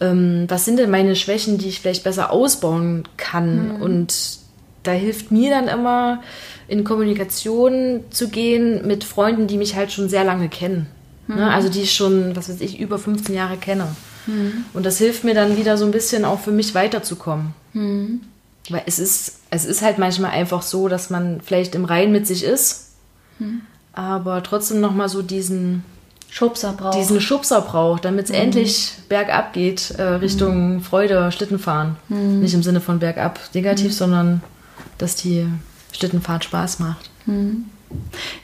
ähm, 0.00 0.46
was 0.48 0.64
sind 0.64 0.78
denn 0.78 0.90
meine 0.90 1.16
Schwächen, 1.16 1.58
die 1.58 1.68
ich 1.68 1.80
vielleicht 1.80 2.04
besser 2.04 2.30
ausbauen 2.30 3.04
kann. 3.16 3.70
Und 3.82 4.14
da 4.82 4.92
hilft 4.92 5.30
mir 5.30 5.50
dann 5.50 5.68
immer, 5.68 6.22
in 6.68 6.84
Kommunikation 6.84 8.04
zu 8.10 8.28
gehen 8.28 8.86
mit 8.86 9.04
Freunden, 9.04 9.46
die 9.46 9.56
mich 9.58 9.74
halt 9.74 9.92
schon 9.92 10.08
sehr 10.08 10.24
lange 10.24 10.48
kennen. 10.48 10.86
Ne? 11.26 11.50
Also 11.52 11.68
die 11.68 11.82
ich 11.82 11.92
schon, 11.94 12.34
was 12.36 12.48
weiß 12.48 12.60
ich, 12.60 12.78
über 12.80 12.98
15 12.98 13.34
Jahre 13.34 13.56
kenne. 13.56 13.88
Und 14.72 14.86
das 14.86 14.98
hilft 14.98 15.24
mir 15.24 15.34
dann 15.34 15.56
wieder 15.56 15.76
so 15.76 15.84
ein 15.84 15.90
bisschen 15.90 16.24
auch 16.24 16.40
für 16.40 16.52
mich 16.52 16.74
weiterzukommen. 16.74 17.54
Weil 18.68 18.82
es 18.86 18.98
ist, 18.98 19.38
es 19.50 19.64
ist 19.64 19.82
halt 19.82 19.98
manchmal 19.98 20.30
einfach 20.30 20.62
so, 20.62 20.88
dass 20.88 21.10
man 21.10 21.40
vielleicht 21.40 21.74
im 21.74 21.84
Reinen 21.84 22.12
mit 22.12 22.26
sich 22.26 22.44
ist, 22.44 22.92
aber 23.92 24.42
trotzdem 24.42 24.80
nochmal 24.80 25.08
so 25.08 25.22
diesen, 25.22 25.82
Schubser 26.30 26.72
braucht. 26.72 26.96
diesen 26.96 27.20
Schubser 27.20 27.60
braucht, 27.60 28.04
damit 28.04 28.26
es 28.26 28.30
endlich 28.30 28.92
bergab 29.08 29.52
geht, 29.52 29.90
äh, 29.90 30.02
Richtung 30.02 30.80
Freude, 30.80 31.32
Schlittenfahren. 31.32 31.96
Nicht 32.08 32.54
im 32.54 32.62
Sinne 32.62 32.80
von 32.80 33.00
bergab 33.00 33.40
negativ, 33.52 33.92
sondern 33.92 34.42
dass 34.98 35.16
die 35.16 35.46
Schlittenfahrt 35.92 36.44
Spaß 36.44 36.78
macht. 36.78 37.10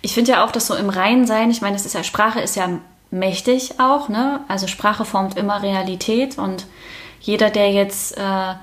Ich 0.02 0.14
finde 0.14 0.32
ja 0.32 0.44
auch, 0.44 0.50
dass 0.50 0.66
so 0.66 0.74
im 0.74 0.90
Reinen 0.90 1.26
sein, 1.26 1.50
ich 1.50 1.60
meine, 1.60 1.76
es 1.76 1.86
ist 1.86 1.94
ja, 1.94 2.02
Sprache 2.02 2.40
ist 2.40 2.56
ja 2.56 2.68
mächtig 3.10 3.78
auch, 3.78 4.08
ne? 4.08 4.40
Also 4.48 4.66
Sprache 4.66 5.04
formt 5.04 5.36
immer 5.36 5.62
Realität 5.62 6.38
und 6.38 6.66
jeder, 7.20 7.50
der 7.50 7.72
jetzt 7.72 8.16
äh, 8.18 8.54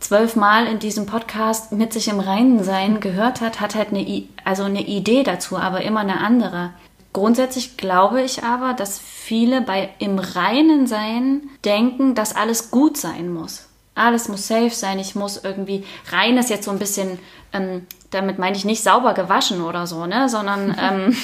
zwölfmal 0.00 0.66
in 0.66 0.78
diesem 0.78 1.06
Podcast 1.06 1.72
mit 1.72 1.92
sich 1.92 2.08
im 2.08 2.20
Reinen 2.20 2.62
sein 2.64 3.00
gehört 3.00 3.40
hat, 3.40 3.60
hat 3.60 3.74
halt 3.74 3.88
eine, 3.88 4.00
I 4.00 4.28
also 4.44 4.64
eine 4.64 4.82
Idee 4.82 5.22
dazu, 5.22 5.56
aber 5.56 5.82
immer 5.82 6.00
eine 6.00 6.20
andere. 6.20 6.70
Grundsätzlich 7.12 7.76
glaube 7.76 8.22
ich 8.22 8.42
aber, 8.42 8.72
dass 8.72 8.98
viele 8.98 9.60
bei 9.60 9.90
im 9.98 10.18
Reinen 10.18 10.86
sein 10.86 11.42
denken, 11.64 12.14
dass 12.14 12.34
alles 12.34 12.70
gut 12.70 12.96
sein 12.96 13.32
muss. 13.32 13.68
Alles 13.94 14.28
muss 14.28 14.48
safe 14.48 14.70
sein, 14.70 14.98
ich 14.98 15.14
muss 15.14 15.44
irgendwie, 15.44 15.84
rein 16.10 16.38
ist 16.38 16.48
jetzt 16.48 16.64
so 16.64 16.70
ein 16.70 16.78
bisschen, 16.78 17.18
ähm, 17.52 17.86
damit 18.10 18.38
meine 18.38 18.56
ich 18.56 18.64
nicht 18.64 18.82
sauber 18.82 19.12
gewaschen 19.12 19.62
oder 19.62 19.86
so, 19.86 20.06
ne, 20.06 20.30
sondern 20.30 20.74
ähm, 20.80 21.14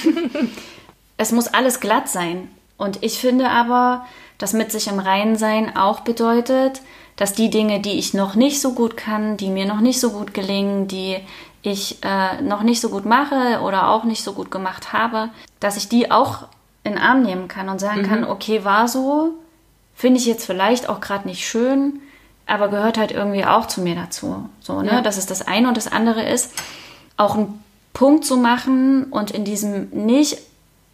es 1.17 1.33
muss 1.33 1.49
alles 1.49 1.81
glatt 1.81 2.09
sein. 2.09 2.49
Und 2.77 3.03
ich 3.03 3.19
finde 3.19 3.49
aber, 3.49 4.07
dass 4.37 4.53
mit 4.53 4.71
sich 4.71 4.89
im 4.89 4.99
Reinen 4.99 5.37
sein 5.37 5.75
auch 5.77 6.01
bedeutet, 6.01 6.83
dass 7.17 7.33
die 7.33 7.51
Dinge, 7.51 7.81
die 7.81 7.99
ich 7.99 8.15
noch 8.15 8.37
nicht 8.37 8.61
so 8.61 8.75
gut 8.75 8.97
kann, 8.97 9.37
die 9.37 9.49
mir 9.49 9.67
noch 9.67 9.81
nicht 9.81 9.99
so 9.99 10.13
gut 10.13 10.35
gelingen, 10.35 10.87
die 10.87 11.17
ich 11.63 11.99
äh, 12.03 12.41
noch 12.43 12.63
nicht 12.63 12.81
so 12.81 12.89
gut 12.89 13.05
mache 13.05 13.61
oder 13.63 13.89
auch 13.89 14.05
nicht 14.05 14.23
so 14.23 14.33
gut 14.33 14.51
gemacht 14.51 14.93
habe, 14.93 15.31
dass 15.61 15.77
ich 15.77 15.89
die 15.89 16.11
auch 16.11 16.45
in 16.85 16.93
den 16.93 17.03
Arm 17.03 17.23
nehmen 17.23 17.49
kann 17.49 17.69
und 17.69 17.81
sagen 17.81 18.03
kann, 18.05 18.25
okay, 18.25 18.65
war 18.65 18.89
so, 18.89 19.35
finde 19.95 20.21
ich 20.21 20.27
jetzt 20.27 20.47
vielleicht 20.47 20.89
auch 20.89 21.01
gerade 21.01 21.27
nicht 21.27 21.47
schön, 21.47 22.01
aber 22.47 22.69
gehört 22.69 22.97
halt 22.97 23.11
irgendwie 23.11 23.45
auch 23.45 23.67
zu 23.67 23.81
mir 23.81 23.95
dazu. 23.95 24.49
So, 24.61 24.81
ne? 24.81 24.93
Ja. 24.93 25.01
Das 25.03 25.19
ist 25.19 25.31
das 25.31 25.47
eine 25.47 25.69
und 25.69 25.77
das 25.77 25.91
andere 25.91 26.23
ist, 26.23 26.53
auch 27.17 27.35
einen 27.35 27.63
Punkt 27.93 28.25
zu 28.25 28.37
machen 28.37 29.05
und 29.05 29.33
in 29.33 29.45
diesem 29.45 29.89
nicht, 29.91 30.39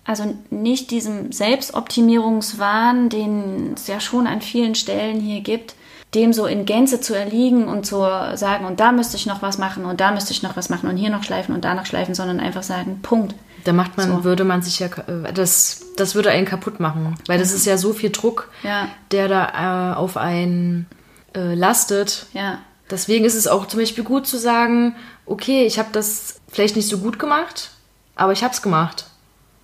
also 0.04 0.34
nicht 0.50 0.90
diesem 0.90 1.32
Selbstoptimierungswahn, 1.32 3.10
den 3.10 3.74
es 3.74 3.86
ja 3.86 4.00
schon 4.00 4.26
an 4.26 4.40
vielen 4.40 4.74
Stellen 4.74 5.20
hier 5.20 5.42
gibt, 5.42 5.74
dem 6.14 6.32
so 6.32 6.46
in 6.46 6.64
Gänze 6.64 7.00
zu 7.00 7.14
erliegen 7.14 7.66
und 7.68 7.84
zu 7.86 7.96
sagen, 8.34 8.64
und 8.64 8.80
da 8.80 8.92
müsste 8.92 9.16
ich 9.16 9.26
noch 9.26 9.42
was 9.42 9.58
machen 9.58 9.84
und 9.84 10.00
da 10.00 10.10
müsste 10.12 10.32
ich 10.32 10.42
noch 10.42 10.56
was 10.56 10.68
machen 10.70 10.88
und 10.88 10.96
hier 10.96 11.10
noch 11.10 11.24
schleifen 11.24 11.54
und 11.54 11.64
da 11.64 11.74
noch 11.74 11.86
schleifen, 11.86 12.14
sondern 12.14 12.40
einfach 12.40 12.62
sagen, 12.62 13.00
Punkt. 13.02 13.34
Da 13.64 13.72
macht 13.72 13.96
man, 13.96 14.08
So. 14.10 14.24
würde 14.24 14.44
man 14.44 14.60
sich 14.62 14.78
ja, 14.80 14.88
das, 15.32 15.80
das 15.96 16.14
würde 16.14 16.30
einen 16.30 16.46
kaputt 16.46 16.80
machen. 16.80 17.14
Weil 17.26 17.38
das 17.38 17.52
ist 17.52 17.64
ja 17.64 17.78
so 17.78 17.92
viel 17.94 18.10
Druck, 18.10 18.50
Ja. 18.62 18.88
der 19.10 19.28
da 19.28 19.92
äh, 19.92 19.96
auf 19.96 20.16
einen 20.18 20.86
äh, 21.34 21.54
lastet. 21.54 22.26
Ja, 22.34 22.58
Deswegen 22.90 23.24
ist 23.24 23.34
es 23.34 23.46
auch 23.46 23.66
zum 23.66 23.80
Beispiel 23.80 24.04
gut 24.04 24.26
zu 24.26 24.36
sagen, 24.38 24.94
okay, 25.24 25.64
ich 25.64 25.78
habe 25.78 25.88
das 25.92 26.40
vielleicht 26.52 26.76
nicht 26.76 26.86
so 26.88 26.98
gut 26.98 27.18
gemacht, 27.18 27.70
aber 28.14 28.32
ich 28.32 28.44
habe 28.44 28.52
es 28.52 28.60
gemacht. 28.60 29.06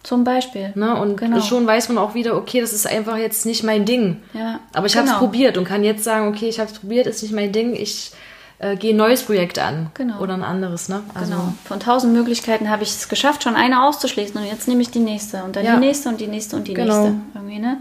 Zum 0.02 0.24
Beispiel. 0.24 0.72
Ne? 0.74 0.96
Und 1.00 1.16
Genau. 1.16 1.40
schon 1.40 1.66
weiß 1.66 1.88
man 1.88 1.98
auch 1.98 2.14
wieder, 2.14 2.36
okay, 2.36 2.60
das 2.60 2.72
ist 2.72 2.86
einfach 2.86 3.16
jetzt 3.16 3.44
nicht 3.46 3.62
mein 3.64 3.84
Ding. 3.84 4.22
Ja, 4.32 4.60
Aber 4.72 4.86
ich 4.86 4.96
habe 4.96 5.04
es 5.06 5.10
genau. 5.12 5.18
probiert 5.24 5.58
und 5.58 5.64
kann 5.64 5.84
jetzt 5.84 6.04
sagen, 6.04 6.28
okay, 6.28 6.48
ich 6.48 6.58
habe 6.58 6.70
es 6.70 6.78
probiert, 6.78 7.06
ist 7.06 7.22
nicht 7.22 7.34
mein 7.34 7.52
Ding, 7.52 7.74
ich 7.74 8.12
äh, 8.60 8.76
gehe 8.76 8.92
ein 8.94 8.96
neues 8.96 9.22
Projekt 9.22 9.58
an. 9.58 9.90
Genau. 9.94 10.18
Oder 10.20 10.34
ein 10.34 10.42
anderes, 10.42 10.88
ne? 10.88 11.02
Also, 11.14 11.32
Genau. 11.32 11.52
Von 11.64 11.80
tausend 11.80 12.12
Möglichkeiten 12.12 12.70
habe 12.70 12.82
ich 12.82 12.90
es 12.90 13.08
geschafft, 13.08 13.42
schon 13.42 13.56
eine 13.56 13.84
auszuschließen 13.84 14.36
und 14.40 14.46
jetzt 14.46 14.68
nehme 14.68 14.82
ich 14.82 14.90
die 14.90 14.98
nächste 15.00 15.42
und 15.44 15.56
dann 15.56 15.64
Ja. 15.64 15.74
die 15.74 15.80
nächste 15.86 16.08
und 16.08 16.20
die 16.20 16.26
nächste 16.26 16.56
und 16.56 16.66
die 16.68 16.74
Genau. 16.74 17.02
nächste. 17.08 17.20
Irgendwie, 17.34 17.58
ne? 17.58 17.78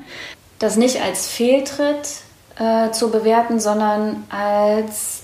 Das 0.60 0.76
nicht 0.78 1.02
als 1.02 1.28
Fehltritt 1.28 2.10
äh, 2.58 2.92
zu 2.92 3.10
bewerten, 3.12 3.60
sondern 3.62 4.24
als 4.30 5.22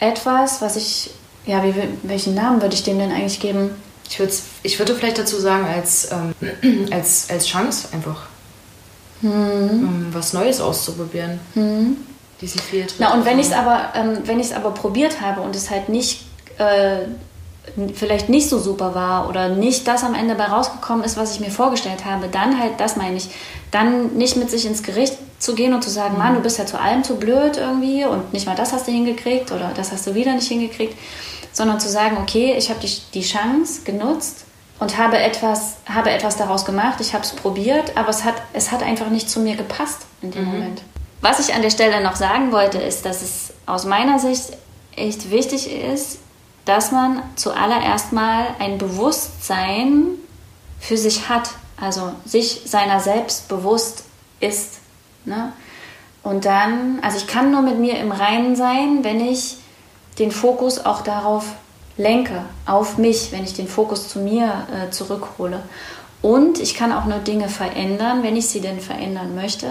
etwas, 0.00 0.62
was 0.62 0.76
ich, 0.76 1.10
ja, 1.46 1.62
wie, 1.64 1.74
welchen 2.02 2.34
Namen 2.34 2.62
würde 2.62 2.74
ich 2.74 2.82
dem 2.82 2.98
denn 2.98 3.12
eigentlich 3.12 3.40
geben? 3.40 3.70
Ich, 4.08 4.20
ich 4.62 4.78
würde 4.78 4.94
vielleicht 4.94 5.18
dazu 5.18 5.38
sagen, 5.38 5.66
als, 5.66 6.10
ähm, 6.12 6.88
als, 6.92 7.28
als 7.30 7.46
Chance 7.46 7.88
einfach. 7.92 8.26
Hm. 9.20 9.30
Um 9.30 10.06
was 10.12 10.32
Neues 10.32 10.60
auszuprobieren. 10.60 11.40
Diese 12.40 12.58
Fehltritte. 12.58 12.96
Na, 12.98 13.14
und 13.14 13.24
wenn 13.24 13.38
ich 13.38 13.46
es 13.46 13.52
aber, 13.52 13.92
ähm, 13.94 14.18
wenn 14.24 14.38
ich 14.38 14.46
es 14.46 14.52
aber 14.52 14.72
probiert 14.72 15.20
habe 15.20 15.40
und 15.40 15.56
es 15.56 15.70
halt 15.70 15.88
nicht, 15.88 16.24
äh, 16.58 17.06
vielleicht 17.94 18.28
nicht 18.28 18.48
so 18.48 18.58
super 18.58 18.94
war 18.94 19.28
oder 19.28 19.48
nicht 19.48 19.88
das 19.88 20.04
am 20.04 20.14
Ende 20.14 20.34
bei 20.34 20.44
rausgekommen 20.44 21.04
ist, 21.04 21.16
was 21.16 21.34
ich 21.34 21.40
mir 21.40 21.50
vorgestellt 21.50 22.04
habe, 22.04 22.28
dann 22.28 22.60
halt, 22.60 22.78
das 22.78 22.96
meine 22.96 23.16
ich, 23.16 23.30
dann 23.70 24.14
nicht 24.16 24.36
mit 24.36 24.50
sich 24.50 24.66
ins 24.66 24.82
Gericht 24.82 25.14
zu 25.38 25.54
gehen 25.54 25.72
und 25.72 25.82
zu 25.82 25.90
sagen, 25.90 26.18
Mann, 26.18 26.34
du 26.34 26.40
bist 26.40 26.58
ja 26.58 26.66
zu 26.66 26.78
allem 26.78 27.02
zu 27.04 27.16
blöd 27.16 27.56
irgendwie 27.56 28.04
und 28.04 28.32
nicht 28.32 28.46
mal 28.46 28.56
das 28.56 28.72
hast 28.72 28.86
du 28.86 28.92
hingekriegt 28.92 29.50
oder 29.52 29.72
das 29.74 29.92
hast 29.92 30.06
du 30.06 30.14
wieder 30.14 30.34
nicht 30.34 30.48
hingekriegt, 30.48 30.96
sondern 31.54 31.80
zu 31.80 31.88
sagen, 31.88 32.18
okay, 32.20 32.54
ich 32.58 32.68
habe 32.68 32.80
die, 32.80 32.90
die 33.14 33.22
Chance 33.22 33.82
genutzt 33.84 34.44
und 34.80 34.98
habe 34.98 35.18
etwas, 35.18 35.76
habe 35.86 36.10
etwas 36.10 36.36
daraus 36.36 36.66
gemacht, 36.66 37.00
ich 37.00 37.14
habe 37.14 37.24
es 37.24 37.32
probiert, 37.32 37.96
aber 37.96 38.10
es 38.10 38.24
hat, 38.24 38.34
es 38.52 38.70
hat 38.72 38.82
einfach 38.82 39.08
nicht 39.08 39.30
zu 39.30 39.40
mir 39.40 39.56
gepasst 39.56 40.02
in 40.20 40.32
dem 40.32 40.44
Moment. 40.44 40.82
Was 41.22 41.38
ich 41.38 41.54
an 41.54 41.62
der 41.62 41.70
Stelle 41.70 42.02
noch 42.02 42.16
sagen 42.16 42.52
wollte, 42.52 42.78
ist, 42.78 43.06
dass 43.06 43.22
es 43.22 43.54
aus 43.64 43.86
meiner 43.86 44.18
Sicht 44.18 44.58
echt 44.96 45.30
wichtig 45.30 45.72
ist, 45.72 46.18
dass 46.64 46.92
man 46.92 47.22
zuallererst 47.36 48.12
mal 48.12 48.48
ein 48.58 48.76
Bewusstsein 48.76 50.08
für 50.80 50.98
sich 50.98 51.28
hat, 51.28 51.50
also 51.80 52.12
sich 52.24 52.62
seiner 52.66 53.00
selbst 53.00 53.48
bewusst 53.48 54.04
ist. 54.40 54.80
Ne? 55.24 55.52
Und 56.22 56.46
dann, 56.46 56.98
also 57.02 57.18
ich 57.18 57.26
kann 57.26 57.52
nur 57.52 57.62
mit 57.62 57.78
mir 57.78 57.98
im 57.98 58.10
Reinen 58.10 58.56
sein, 58.56 59.04
wenn 59.04 59.20
ich 59.20 59.58
den 60.18 60.30
Fokus 60.30 60.84
auch 60.84 61.02
darauf 61.02 61.44
lenke, 61.96 62.44
auf 62.66 62.98
mich, 62.98 63.32
wenn 63.32 63.44
ich 63.44 63.54
den 63.54 63.68
Fokus 63.68 64.08
zu 64.08 64.18
mir 64.18 64.66
äh, 64.72 64.90
zurückhole. 64.90 65.62
Und 66.22 66.58
ich 66.58 66.74
kann 66.74 66.92
auch 66.92 67.04
nur 67.04 67.18
Dinge 67.18 67.48
verändern, 67.48 68.22
wenn 68.22 68.36
ich 68.36 68.48
sie 68.48 68.60
denn 68.60 68.80
verändern 68.80 69.34
möchte, 69.34 69.68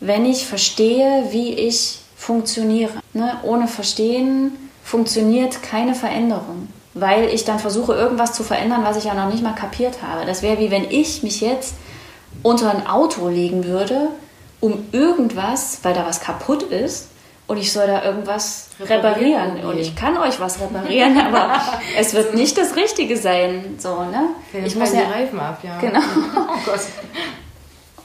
wenn 0.00 0.24
ich 0.24 0.46
verstehe, 0.46 1.26
wie 1.30 1.54
ich 1.54 1.98
funktioniere. 2.16 2.92
Ne? 3.12 3.36
Ohne 3.42 3.66
Verstehen 3.66 4.52
funktioniert 4.84 5.62
keine 5.62 5.94
Veränderung, 5.94 6.68
weil 6.94 7.24
ich 7.24 7.44
dann 7.44 7.58
versuche, 7.58 7.94
irgendwas 7.94 8.32
zu 8.32 8.44
verändern, 8.44 8.84
was 8.84 8.96
ich 8.96 9.04
ja 9.04 9.14
noch 9.14 9.32
nicht 9.32 9.42
mal 9.42 9.54
kapiert 9.54 10.02
habe. 10.02 10.24
Das 10.24 10.42
wäre 10.42 10.58
wie 10.58 10.70
wenn 10.70 10.90
ich 10.90 11.22
mich 11.22 11.40
jetzt 11.40 11.74
unter 12.42 12.70
ein 12.70 12.86
Auto 12.86 13.28
legen 13.28 13.64
würde, 13.64 14.08
um 14.60 14.84
irgendwas, 14.92 15.80
weil 15.82 15.94
da 15.94 16.06
was 16.06 16.20
kaputt 16.20 16.62
ist, 16.62 17.08
und 17.52 17.58
ich 17.58 17.70
soll 17.70 17.86
da 17.86 18.02
irgendwas 18.02 18.68
reparieren. 18.80 19.50
reparieren. 19.50 19.66
Und 19.66 19.78
ich 19.78 19.94
kann 19.94 20.16
euch 20.16 20.40
was 20.40 20.58
reparieren, 20.58 21.20
aber 21.20 21.60
es 21.98 22.14
wird 22.14 22.34
nicht 22.34 22.56
das 22.56 22.76
Richtige 22.76 23.18
sein. 23.18 23.76
So, 23.76 24.04
ne? 24.04 24.28
Ja, 24.54 24.60
ich 24.64 24.74
muss 24.74 24.94
ja, 24.94 25.02
die 25.02 25.12
Reifen 25.12 25.38
ab, 25.38 25.58
ja. 25.62 25.78
Genau. 25.78 26.00
oh 26.36 26.58
Gott. 26.64 26.80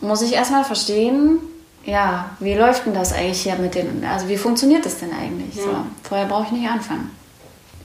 Muss 0.01 0.21
ich 0.21 0.33
erstmal 0.33 0.65
verstehen, 0.65 1.39
ja, 1.86 2.31
wie 2.39 2.55
läuft 2.55 2.88
denn 2.88 2.93
das 2.93 3.13
eigentlich 3.13 3.41
hier 3.41 3.55
mit 3.55 3.73
den, 3.73 4.03
also 4.03 4.27
wie 4.27 4.36
funktioniert 4.36 4.86
das 4.86 4.99
denn 4.99 5.12
eigentlich? 5.13 5.55
Ja. 5.55 5.63
So, 5.63 5.69
vorher 6.03 6.27
brauche 6.27 6.43
ich 6.43 6.51
nicht 6.51 6.69
anfangen. 6.69 7.10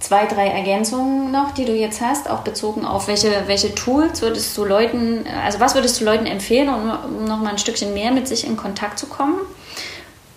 Zwei, 0.01 0.27
drei 0.27 0.48
Ergänzungen 0.48 1.31
noch, 1.31 1.53
die 1.53 1.64
du 1.64 1.77
jetzt 1.77 2.01
hast, 2.01 2.29
auch 2.29 2.40
bezogen 2.40 2.85
auf 2.85 3.07
welche, 3.07 3.44
welche 3.46 3.72
Tools 3.72 4.20
würdest 4.20 4.59
du 4.59 4.64
Leuten, 4.64 5.25
also 5.44 5.61
was 5.61 5.77
würdest 5.77 6.01
du 6.01 6.05
Leuten 6.05 6.27
empfehlen, 6.27 6.68
um, 6.68 6.90
um 7.18 7.25
noch 7.25 7.38
mal 7.38 7.51
ein 7.51 7.59
Stückchen 7.59 7.94
mehr 7.94 8.11
mit 8.11 8.27
sich 8.27 8.44
in 8.44 8.57
Kontakt 8.57 8.98
zu 8.98 9.07
kommen? 9.07 9.38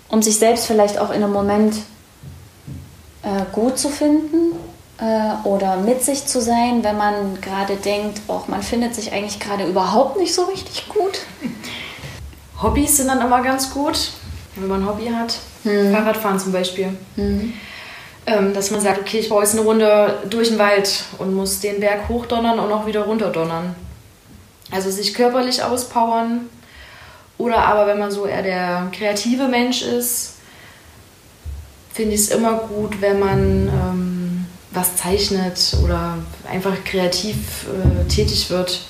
Um 0.10 0.22
sich 0.22 0.38
selbst 0.38 0.68
vielleicht 0.68 1.00
auch 1.00 1.10
in 1.10 1.24
einem 1.24 1.34
Moment 1.34 1.76
äh, 3.24 3.46
gut 3.52 3.78
zu 3.78 3.90
finden 3.90 4.56
äh, 5.00 5.48
oder 5.48 5.78
mit 5.78 6.04
sich 6.04 6.26
zu 6.26 6.42
sein, 6.42 6.84
wenn 6.84 6.98
man 6.98 7.42
gerade 7.42 7.76
denkt, 7.76 8.22
oh, 8.28 8.42
man 8.48 8.62
findet 8.62 8.96
sich 8.96 9.12
eigentlich 9.12 9.40
gerade 9.40 9.66
überhaupt 9.66 10.18
nicht 10.18 10.34
so 10.34 10.44
richtig 10.44 10.88
gut. 10.90 11.22
Hobbys 12.62 12.98
sind 12.98 13.08
dann 13.08 13.22
immer 13.22 13.42
ganz 13.42 13.72
gut, 13.72 14.12
wenn 14.56 14.68
man 14.68 14.84
ein 14.84 14.88
Hobby 14.88 15.08
hat. 15.08 15.38
Hm. 15.64 15.92
Fahrradfahren 15.92 16.40
zum 16.40 16.52
Beispiel. 16.52 16.96
Hm. 17.16 17.54
Ähm, 18.28 18.54
dass 18.54 18.72
man 18.72 18.82
sagt, 18.82 19.00
okay, 19.00 19.20
ich 19.20 19.30
brauche 19.30 19.42
jetzt 19.42 19.54
eine 19.54 19.62
Runde 19.62 20.20
durch 20.30 20.50
den 20.50 20.58
Wald 20.58 21.04
und 21.20 21.36
muss 21.36 21.60
den 21.60 21.80
Berg 21.80 22.10
hochdonnern 22.10 22.60
und 22.60 22.72
auch 22.72 22.88
wieder 22.88 23.02
runterdonnern. 23.02 23.76
Also 24.72 24.90
sich 24.90 25.14
körperlich 25.14 25.62
auspowern, 25.62 26.50
oder 27.38 27.60
aber 27.66 27.88
wenn 27.88 28.00
man 28.00 28.12
so 28.12 28.26
eher 28.26 28.44
der 28.44 28.92
kreative 28.92 29.48
Mensch 29.48 29.82
ist, 29.82 30.36
finde 31.94 32.16
ich 32.16 32.22
es 32.22 32.30
immer 32.30 32.58
gut, 32.58 33.02
wenn 33.02 33.20
man 33.20 33.68
ähm, 33.68 34.46
was 34.72 34.98
zeichnet 34.98 35.76
oder 35.84 36.18
einfach 36.50 36.84
kreativ 36.84 37.68
äh, 37.68 38.08
tätig 38.08 38.50
wird. 38.50 38.82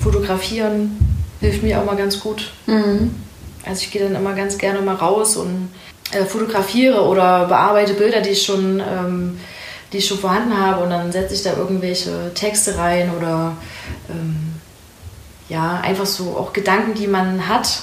Fotografieren 0.00 0.96
hilft 1.40 1.62
mir 1.62 1.80
auch 1.80 1.84
mal 1.84 1.96
ganz 1.96 2.20
gut. 2.20 2.52
Mhm. 2.66 3.14
Also 3.64 3.82
ich 3.82 3.90
gehe 3.90 4.02
dann 4.02 4.14
immer 4.14 4.34
ganz 4.34 4.56
gerne 4.56 4.80
mal 4.80 4.94
raus 4.94 5.36
und 5.36 5.70
äh, 6.12 6.24
fotografiere 6.24 7.02
oder 7.02 7.46
bearbeite 7.46 7.94
Bilder, 7.94 8.20
die 8.20 8.30
ich 8.30 8.42
schon, 8.42 8.80
ähm, 8.80 9.38
die 9.92 9.98
ich 9.98 10.06
schon 10.06 10.18
vorhanden 10.18 10.56
habe 10.56 10.82
und 10.82 10.90
dann 10.90 11.12
setze 11.12 11.34
ich 11.34 11.42
da 11.42 11.56
irgendwelche 11.56 12.32
Texte 12.34 12.78
rein 12.78 13.10
oder 13.16 13.56
ähm, 14.08 14.54
ja, 15.48 15.80
einfach 15.82 16.06
so 16.06 16.36
auch 16.36 16.52
Gedanken, 16.52 16.94
die 16.94 17.06
man 17.06 17.48
hat, 17.48 17.82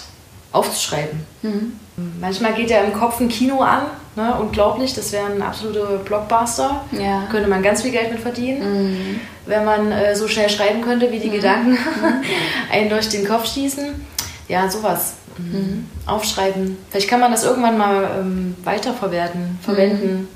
aufzuschreiben. 0.52 1.20
Mhm. 1.42 1.74
Manchmal 2.20 2.54
geht 2.54 2.70
ja 2.70 2.80
im 2.82 2.94
Kopf 2.94 3.20
ein 3.20 3.30
Kino 3.30 3.62
an, 3.62 3.84
ne? 4.16 4.36
unglaublich, 4.40 4.94
das 4.94 5.12
wären 5.14 5.42
absolute 5.42 6.02
Blockbuster. 6.04 6.84
Ja. 6.92 7.24
Könnte 7.32 7.50
man 7.50 7.64
ganz 7.64 7.84
viel 7.84 7.92
Geld 7.92 8.12
mit 8.12 8.20
verdienen, 8.20 8.90
mhm. 8.94 9.20
wenn 9.46 9.64
man 9.64 9.92
äh, 9.92 10.16
so 10.16 10.28
schnell 10.28 10.50
schreiben 10.50 10.82
könnte, 10.82 11.12
wie 11.12 11.20
die 11.20 11.30
mhm. 11.30 11.34
Gedanken 11.34 11.72
mhm. 11.72 12.24
einen 12.72 12.90
durch 12.90 13.08
den 13.10 13.26
Kopf 13.26 13.46
schießen. 13.52 14.06
Ja, 14.48 14.70
sowas. 14.70 15.16
Mhm. 15.38 15.46
mhm. 15.46 15.90
Aufschreiben. 16.06 16.78
Vielleicht 16.90 17.10
kann 17.10 17.22
man 17.22 17.32
das 17.32 17.44
irgendwann 17.44 17.78
mal 17.78 18.10
ähm, 18.20 18.56
weiterverwerten, 18.64 19.58
verwenden. 19.62 20.28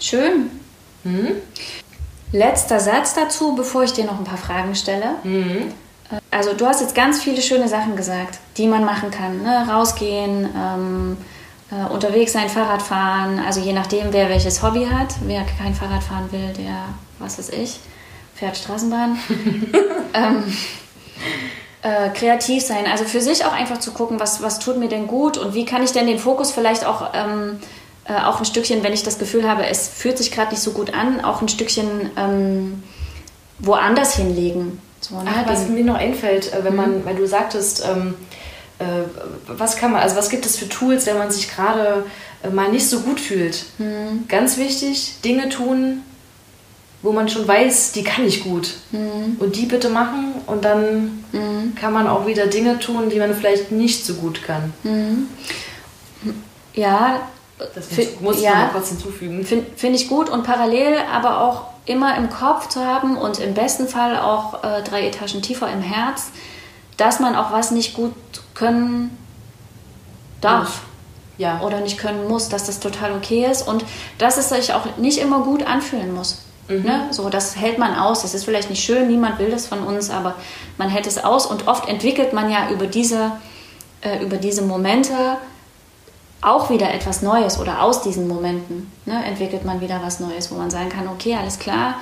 Schön. 0.00 0.50
Letzter 2.32 2.80
Satz 2.80 3.14
dazu, 3.14 3.54
bevor 3.54 3.84
ich 3.84 3.92
dir 3.92 4.04
noch 4.04 4.18
ein 4.18 4.24
paar 4.24 4.38
Fragen 4.38 4.74
stelle. 4.74 5.14
Mhm. 5.22 5.72
Also 6.30 6.52
du 6.52 6.66
hast 6.66 6.80
jetzt 6.80 6.94
ganz 6.94 7.22
viele 7.22 7.40
schöne 7.40 7.68
Sachen 7.68 7.96
gesagt, 7.96 8.38
die 8.56 8.66
man 8.66 8.84
machen 8.84 9.10
kann. 9.10 9.42
Ne? 9.42 9.66
Rausgehen, 9.70 10.48
ähm, 10.56 11.16
äh, 11.70 11.92
unterwegs 11.92 12.32
sein, 12.32 12.48
Fahrrad 12.48 12.82
fahren. 12.82 13.40
Also 13.44 13.60
je 13.60 13.72
nachdem, 13.72 14.12
wer 14.12 14.28
welches 14.28 14.62
Hobby 14.62 14.86
hat. 14.86 15.14
Wer 15.26 15.44
kein 15.58 15.74
Fahrrad 15.74 16.02
fahren 16.02 16.30
will, 16.30 16.52
der, 16.58 16.84
was 17.18 17.38
weiß 17.38 17.50
ich, 17.50 17.80
fährt 18.34 18.56
Straßenbahn. 18.56 19.18
ähm, 20.14 20.56
äh, 21.82 22.10
kreativ 22.10 22.62
sein. 22.62 22.86
Also 22.90 23.04
für 23.04 23.20
sich 23.20 23.44
auch 23.44 23.52
einfach 23.52 23.78
zu 23.78 23.92
gucken, 23.92 24.20
was, 24.20 24.42
was 24.42 24.58
tut 24.58 24.76
mir 24.76 24.88
denn 24.88 25.06
gut 25.06 25.38
und 25.38 25.54
wie 25.54 25.64
kann 25.64 25.82
ich 25.82 25.92
denn 25.92 26.06
den 26.06 26.18
Fokus 26.18 26.52
vielleicht 26.52 26.84
auch... 26.84 27.10
Ähm, 27.14 27.60
äh, 28.06 28.20
auch 28.20 28.38
ein 28.38 28.44
Stückchen, 28.44 28.82
wenn 28.82 28.92
ich 28.92 29.02
das 29.02 29.18
Gefühl 29.18 29.48
habe, 29.48 29.66
es 29.66 29.88
fühlt 29.88 30.18
sich 30.18 30.30
gerade 30.30 30.50
nicht 30.50 30.62
so 30.62 30.72
gut 30.72 30.92
an, 30.92 31.24
auch 31.24 31.40
ein 31.40 31.48
Stückchen 31.48 32.10
ähm, 32.18 32.82
woanders 33.58 34.16
hinlegen. 34.16 34.78
So, 35.08 35.20
ne? 35.20 35.30
Ach, 35.34 35.46
was 35.46 35.68
mir 35.68 35.84
noch 35.84 35.96
einfällt, 35.96 36.52
äh, 36.52 36.64
wenn 36.64 36.76
man, 36.76 36.98
mhm. 36.98 37.04
weil 37.04 37.16
du 37.16 37.26
sagtest, 37.26 37.84
ähm, 37.86 38.14
äh, 38.78 38.84
was 39.46 39.76
kann 39.76 39.92
man, 39.92 40.00
also 40.00 40.16
was 40.16 40.30
gibt 40.30 40.46
es 40.46 40.56
für 40.56 40.68
Tools, 40.68 41.04
wenn 41.06 41.18
man 41.18 41.30
sich 41.30 41.54
gerade 41.54 42.04
äh, 42.42 42.48
mal 42.48 42.70
nicht 42.70 42.88
so 42.88 43.00
gut 43.00 43.20
fühlt? 43.20 43.66
Mhm. 43.78 44.24
Ganz 44.28 44.56
wichtig, 44.56 45.16
Dinge 45.22 45.50
tun, 45.50 46.02
wo 47.02 47.12
man 47.12 47.28
schon 47.28 47.46
weiß, 47.46 47.92
die 47.92 48.02
kann 48.02 48.24
ich 48.24 48.44
gut. 48.44 48.76
Mhm. 48.92 49.36
Und 49.38 49.56
die 49.56 49.66
bitte 49.66 49.90
machen 49.90 50.36
und 50.46 50.64
dann 50.64 51.24
mhm. 51.32 51.74
kann 51.78 51.92
man 51.92 52.08
auch 52.08 52.26
wieder 52.26 52.46
Dinge 52.46 52.78
tun, 52.78 53.10
die 53.10 53.18
man 53.18 53.34
vielleicht 53.34 53.72
nicht 53.72 54.06
so 54.06 54.14
gut 54.14 54.42
kann. 54.42 54.72
Mhm. 54.84 55.28
Ja, 56.72 57.28
das 57.58 57.88
muss 58.20 58.38
ich 58.38 58.42
ja, 58.42 58.66
noch 58.66 58.72
kurz 58.72 58.88
hinzufügen. 58.88 59.44
Finde 59.44 59.66
find 59.76 59.94
ich 59.94 60.08
gut 60.08 60.28
und 60.28 60.42
parallel 60.42 60.98
aber 61.12 61.40
auch 61.40 61.62
immer 61.86 62.16
im 62.16 62.30
Kopf 62.30 62.68
zu 62.68 62.84
haben 62.84 63.16
und 63.16 63.38
im 63.38 63.54
besten 63.54 63.86
Fall 63.86 64.18
auch 64.18 64.64
äh, 64.64 64.82
drei 64.82 65.06
Etagen 65.06 65.42
tiefer 65.42 65.70
im 65.70 65.82
Herz, 65.82 66.30
dass 66.96 67.20
man 67.20 67.36
auch 67.36 67.52
was 67.52 67.70
nicht 67.70 67.94
gut 67.94 68.14
können 68.54 69.16
darf. 70.40 70.82
Ja. 71.36 71.60
Oder 71.60 71.80
nicht 71.80 71.98
können 71.98 72.28
muss, 72.28 72.48
dass 72.48 72.64
das 72.64 72.78
total 72.78 73.12
okay 73.12 73.46
ist 73.50 73.66
und 73.66 73.84
dass 74.18 74.36
es 74.36 74.50
sich 74.50 74.72
auch 74.72 74.96
nicht 74.98 75.18
immer 75.18 75.40
gut 75.40 75.66
anfühlen 75.66 76.14
muss. 76.14 76.42
Mhm. 76.68 76.82
Ne? 76.82 77.08
So, 77.10 77.28
das 77.28 77.56
hält 77.56 77.78
man 77.78 77.96
aus. 77.96 78.22
Das 78.22 78.34
ist 78.34 78.44
vielleicht 78.44 78.70
nicht 78.70 78.84
schön, 78.84 79.08
niemand 79.08 79.38
will 79.38 79.50
das 79.50 79.66
von 79.66 79.80
uns, 79.80 80.10
aber 80.10 80.36
man 80.78 80.88
hält 80.88 81.06
es 81.06 81.22
aus 81.22 81.46
und 81.46 81.66
oft 81.66 81.88
entwickelt 81.88 82.32
man 82.32 82.50
ja 82.50 82.70
über 82.70 82.86
diese, 82.86 83.32
äh, 84.00 84.22
über 84.22 84.36
diese 84.36 84.62
Momente 84.62 85.14
auch 86.44 86.70
wieder 86.70 86.92
etwas 86.92 87.22
Neues 87.22 87.58
oder 87.58 87.82
aus 87.82 88.02
diesen 88.02 88.28
Momenten 88.28 88.90
ne, 89.06 89.24
entwickelt 89.24 89.64
man 89.64 89.80
wieder 89.80 90.00
was 90.02 90.20
Neues, 90.20 90.50
wo 90.50 90.56
man 90.56 90.70
sagen 90.70 90.88
kann, 90.88 91.08
okay, 91.08 91.36
alles 91.36 91.58
klar, 91.58 91.96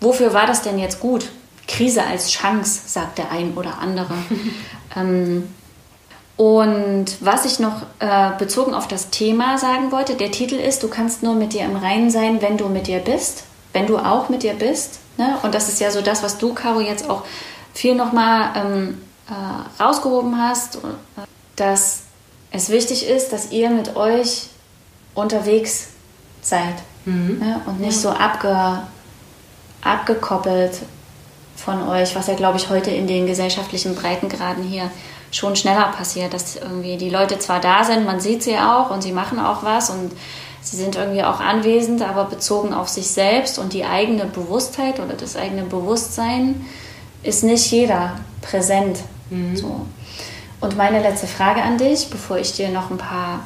wofür 0.00 0.34
war 0.34 0.46
das 0.46 0.62
denn 0.62 0.78
jetzt 0.78 1.00
gut? 1.00 1.30
Krise 1.68 2.04
als 2.04 2.30
Chance, 2.30 2.82
sagt 2.86 3.18
der 3.18 3.30
ein 3.30 3.54
oder 3.56 3.78
andere. 3.78 4.14
ähm, 4.96 5.48
und 6.36 7.06
was 7.20 7.46
ich 7.46 7.60
noch 7.60 7.82
äh, 7.98 8.30
bezogen 8.38 8.74
auf 8.74 8.88
das 8.88 9.10
Thema 9.10 9.56
sagen 9.56 9.90
wollte, 9.90 10.14
der 10.14 10.30
Titel 10.30 10.56
ist, 10.56 10.82
du 10.82 10.88
kannst 10.88 11.22
nur 11.22 11.34
mit 11.34 11.54
dir 11.54 11.64
im 11.64 11.76
Reinen 11.76 12.10
sein, 12.10 12.42
wenn 12.42 12.58
du 12.58 12.68
mit 12.68 12.88
dir 12.88 12.98
bist, 12.98 13.44
wenn 13.72 13.86
du 13.86 13.96
auch 13.98 14.28
mit 14.28 14.42
dir 14.42 14.54
bist. 14.54 15.00
Ne? 15.16 15.38
Und 15.42 15.54
das 15.54 15.68
ist 15.68 15.80
ja 15.80 15.90
so 15.90 16.02
das, 16.02 16.22
was 16.22 16.36
du, 16.36 16.52
Caro, 16.52 16.80
jetzt 16.80 17.08
auch 17.08 17.22
viel 17.72 17.94
nochmal 17.94 18.50
ähm, 18.54 19.00
äh, 19.28 19.82
rausgehoben 19.82 20.38
hast, 20.38 20.76
äh, 20.76 20.78
dass 21.56 22.02
es 22.56 22.70
wichtig 22.70 23.06
ist, 23.06 23.32
dass 23.32 23.52
ihr 23.52 23.70
mit 23.70 23.96
euch 23.96 24.46
unterwegs 25.14 25.88
seid 26.42 26.74
mhm. 27.04 27.38
ne? 27.38 27.60
und 27.66 27.80
nicht 27.80 27.96
ja. 27.96 28.00
so 28.00 28.10
abge, 28.10 28.82
abgekoppelt 29.82 30.80
von 31.56 31.88
euch, 31.88 32.14
was 32.14 32.26
ja, 32.26 32.34
glaube 32.34 32.58
ich, 32.58 32.68
heute 32.68 32.90
in 32.90 33.06
den 33.06 33.26
gesellschaftlichen 33.26 33.94
Breitengraden 33.94 34.62
hier 34.62 34.90
schon 35.32 35.56
schneller 35.56 35.92
passiert, 35.96 36.34
dass 36.34 36.56
irgendwie 36.56 36.96
die 36.96 37.10
Leute 37.10 37.38
zwar 37.38 37.60
da 37.60 37.82
sind, 37.84 38.06
man 38.06 38.20
sieht 38.20 38.42
sie 38.42 38.56
auch 38.56 38.90
und 38.90 39.02
sie 39.02 39.12
machen 39.12 39.38
auch 39.38 39.62
was 39.62 39.90
und 39.90 40.12
sie 40.60 40.76
sind 40.76 40.96
irgendwie 40.96 41.22
auch 41.22 41.40
anwesend, 41.40 42.02
aber 42.02 42.24
bezogen 42.24 42.72
auf 42.72 42.88
sich 42.88 43.08
selbst 43.08 43.58
und 43.58 43.72
die 43.72 43.84
eigene 43.84 44.26
Bewusstheit 44.26 45.00
oder 45.00 45.14
das 45.14 45.36
eigene 45.36 45.62
Bewusstsein 45.62 46.66
ist 47.22 47.44
nicht 47.44 47.70
jeder 47.70 48.12
präsent. 48.40 48.98
Mhm. 49.30 49.56
So. 49.56 49.80
Und 50.60 50.76
meine 50.76 51.00
letzte 51.02 51.26
Frage 51.26 51.62
an 51.62 51.78
dich, 51.78 52.08
bevor 52.10 52.38
ich 52.38 52.52
dir 52.52 52.70
noch 52.70 52.90
ein 52.90 52.98
paar 52.98 53.40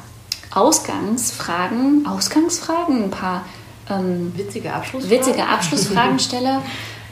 Ausgangsfragen, 0.51 2.05
Ausgangsfragen, 2.07 3.05
ein 3.05 3.11
paar 3.11 3.45
ähm, 3.89 4.33
witzige 4.35 4.73
Abschlussfragen, 4.73 5.19
witzige 5.19 5.45
Abschlussfragen 5.45 6.19
stelle, 6.19 6.61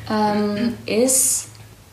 ähm, 0.10 0.78
ist, 0.86 1.48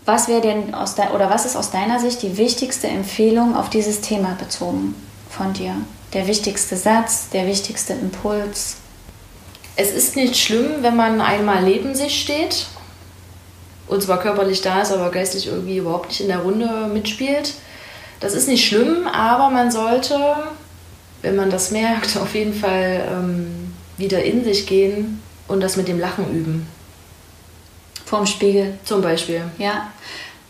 was 0.04 0.28
wäre 0.28 0.40
denn 0.40 0.74
aus 0.74 0.94
de 0.94 1.08
oder 1.14 1.30
was 1.30 1.46
ist 1.46 1.56
aus 1.56 1.70
deiner 1.70 1.98
Sicht 1.98 2.22
die 2.22 2.36
wichtigste 2.36 2.86
Empfehlung 2.86 3.56
auf 3.56 3.70
dieses 3.70 4.00
Thema 4.00 4.36
bezogen 4.38 4.94
von 5.28 5.52
dir? 5.52 5.74
Der 6.12 6.26
wichtigste 6.26 6.76
Satz, 6.76 7.28
der 7.30 7.46
wichtigste 7.46 7.92
Impuls? 7.92 8.76
Es 9.74 9.90
ist 9.90 10.16
nicht 10.16 10.36
schlimm, 10.36 10.82
wenn 10.82 10.96
man 10.96 11.20
einmal 11.20 11.62
neben 11.62 11.94
sich 11.94 12.20
steht 12.20 12.66
und 13.88 14.02
zwar 14.02 14.20
körperlich 14.20 14.62
da 14.62 14.82
ist, 14.82 14.92
aber 14.92 15.10
geistlich 15.10 15.46
irgendwie 15.46 15.78
überhaupt 15.78 16.08
nicht 16.08 16.20
in 16.20 16.28
der 16.28 16.38
Runde 16.38 16.88
mitspielt. 16.92 17.54
Das 18.20 18.34
ist 18.34 18.48
nicht 18.48 18.66
schlimm, 18.66 19.06
aber 19.06 19.50
man 19.50 19.70
sollte, 19.70 20.18
wenn 21.22 21.36
man 21.36 21.50
das 21.50 21.70
merkt, 21.70 22.16
auf 22.16 22.34
jeden 22.34 22.54
Fall 22.54 23.06
ähm, 23.10 23.74
wieder 23.96 24.22
in 24.22 24.44
sich 24.44 24.66
gehen 24.66 25.22
und 25.48 25.60
das 25.60 25.76
mit 25.76 25.88
dem 25.88 25.98
Lachen 25.98 26.30
üben. 26.30 26.68
Vorm 28.04 28.26
Spiegel. 28.26 28.78
Zum 28.84 29.02
Beispiel. 29.02 29.42
Ja. 29.58 29.88